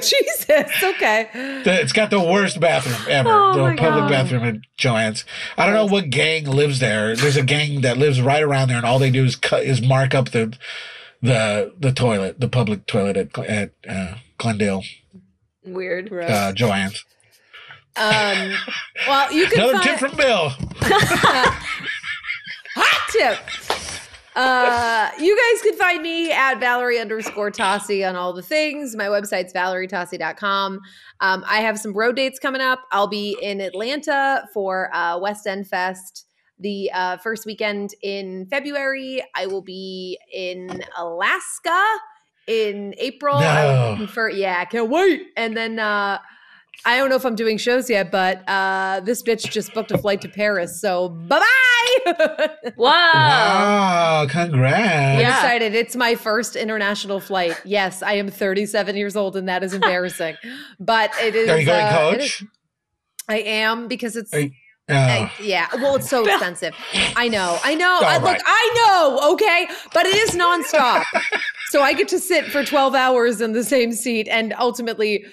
[0.00, 0.82] Jesus.
[0.82, 1.28] Okay.
[1.64, 3.28] The- It's got the worst bathroom ever.
[3.30, 4.10] Oh, the public God.
[4.10, 5.24] bathroom at Jo-Ann's.
[5.56, 7.14] I don't know what gang lives there.
[7.14, 9.80] There's a gang that lives right around there, and all they do is cut is
[9.82, 10.56] mark up the
[11.22, 14.82] the the toilet, the public toilet at at uh, Glendale
[15.64, 16.12] Weird.
[16.12, 17.04] Uh, Jo-Ann's.
[17.98, 18.52] Um,
[19.06, 20.48] well, you can Another find tip from Bill.
[22.74, 23.38] hot tip.
[24.36, 28.94] Uh, you guys can find me at Valerie underscore Tosi on all the things.
[28.94, 30.80] My website's valerietosi.com.
[31.20, 32.84] Um, I have some road dates coming up.
[32.92, 36.26] I'll be in Atlanta for uh, West End Fest
[36.60, 39.22] the uh, first weekend in February.
[39.34, 41.84] I will be in Alaska
[42.46, 43.40] in April.
[43.40, 44.06] No.
[44.08, 45.22] for yeah, can't wait.
[45.36, 46.18] And then uh,
[46.84, 49.98] I don't know if I'm doing shows yet, but uh, this bitch just booked a
[49.98, 50.80] flight to Paris.
[50.80, 52.48] So bye bye.
[52.76, 53.12] Wow.
[53.12, 54.26] Wow!
[54.28, 55.20] Congrats.
[55.20, 55.34] Yeah.
[55.34, 55.74] excited.
[55.74, 57.60] It's my first international flight.
[57.64, 60.36] Yes, I am 37 years old, and that is embarrassing.
[60.80, 61.48] but it is.
[61.48, 62.48] Are you going uh, it is- coach?
[63.28, 64.32] I am because it's.
[64.90, 64.94] Oh.
[64.94, 66.74] I- yeah, well, it's so expensive.
[67.16, 67.98] I know, I know.
[68.02, 68.38] I, All look.
[68.44, 69.32] I know.
[69.34, 71.04] Okay, but it is nonstop,
[71.70, 75.24] so I get to sit for 12 hours in the same seat and ultimately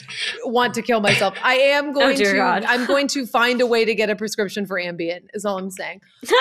[0.44, 1.36] want to kill myself.
[1.42, 2.38] I am going Oh, dear to.
[2.38, 2.66] God.
[2.66, 5.22] I'm going to find a way to get a prescription for Ambien.
[5.34, 6.02] Is all I'm saying.
[6.24, 6.32] Uh,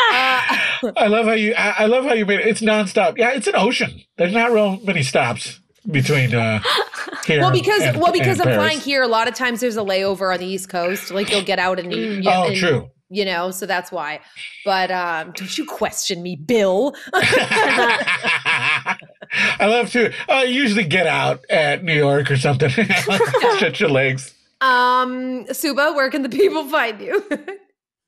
[0.96, 1.54] I love how you.
[1.56, 2.46] I, I love how you made it.
[2.48, 3.16] It's nonstop.
[3.18, 4.00] Yeah, it's an ocean.
[4.16, 5.60] There's not real many stops
[5.90, 6.60] between uh.
[7.28, 8.56] Well, because and- well, because I'm Paris.
[8.58, 11.10] flying here, a lot of times there's a layover on the East Coast.
[11.10, 12.24] Like you'll get out and you, Mm.
[12.24, 12.90] you- Oh, true.
[13.10, 14.20] You know, so that's why.
[14.64, 16.94] But um, don't you question me, Bill?
[17.14, 18.96] I
[19.60, 22.70] love to uh, usually get out at New York or something.
[23.56, 24.34] Stretch your legs.
[24.60, 27.22] um, Subhah, where can the people find you?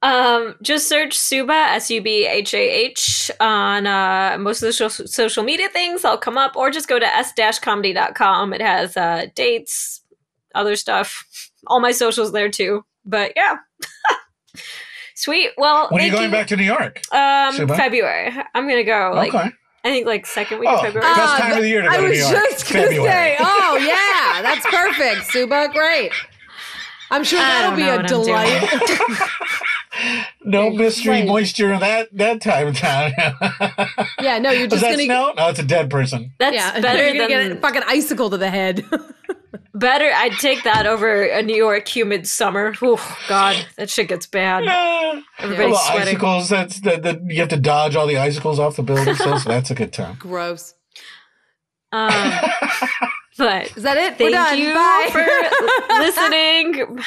[0.03, 4.73] Um, just search Subhah S U B H A H on uh, most of the
[4.73, 6.05] social social media things.
[6.05, 8.53] I'll come up, or just go to s-comedy.com.
[8.53, 10.03] It has uh, dates,
[10.55, 12.85] other stuff, all my socials there too.
[13.07, 13.57] But yeah,
[15.17, 15.51] sweet.
[15.57, 17.01] Well, When are you thank going back to New York?
[17.13, 17.77] Um, Subhah?
[17.77, 18.31] February.
[18.55, 19.11] I'm gonna go.
[19.15, 19.51] Like okay.
[19.85, 21.13] I think like second week Oh, of February.
[21.15, 22.33] Best Uh, time of the year to go I to New was York.
[22.51, 23.09] just gonna February.
[23.11, 23.77] say, oh
[24.37, 25.73] yeah, that's perfect, Subhah.
[25.73, 26.13] Great.
[27.11, 28.69] I'm sure I that'll be a delight.
[30.45, 31.27] No mystery Right.
[31.27, 33.13] moisture in that that time of town.
[34.21, 35.05] yeah, no, you're Does just that gonna.
[35.05, 35.33] snow?
[35.37, 36.33] No, it's a dead person.
[36.39, 38.85] That's Yeah, better you're gonna than get a fucking icicle to the head.
[39.79, 40.11] Better.
[40.15, 42.75] I'd take that over a New York humid summer.
[42.83, 44.65] Oh God, that shit gets bad.
[44.65, 45.21] Yeah.
[45.39, 46.09] Everybody's Well, sweating.
[46.17, 46.49] icicles.
[46.49, 49.15] That's the, the you have to dodge all the icicles off the building.
[49.15, 50.17] So so that's a good time.
[50.19, 50.75] Gross.
[51.93, 52.11] Um,
[53.39, 54.19] but Is that it?
[54.19, 54.59] thank We're done.
[54.59, 55.09] you Bye.
[55.13, 57.05] for listening.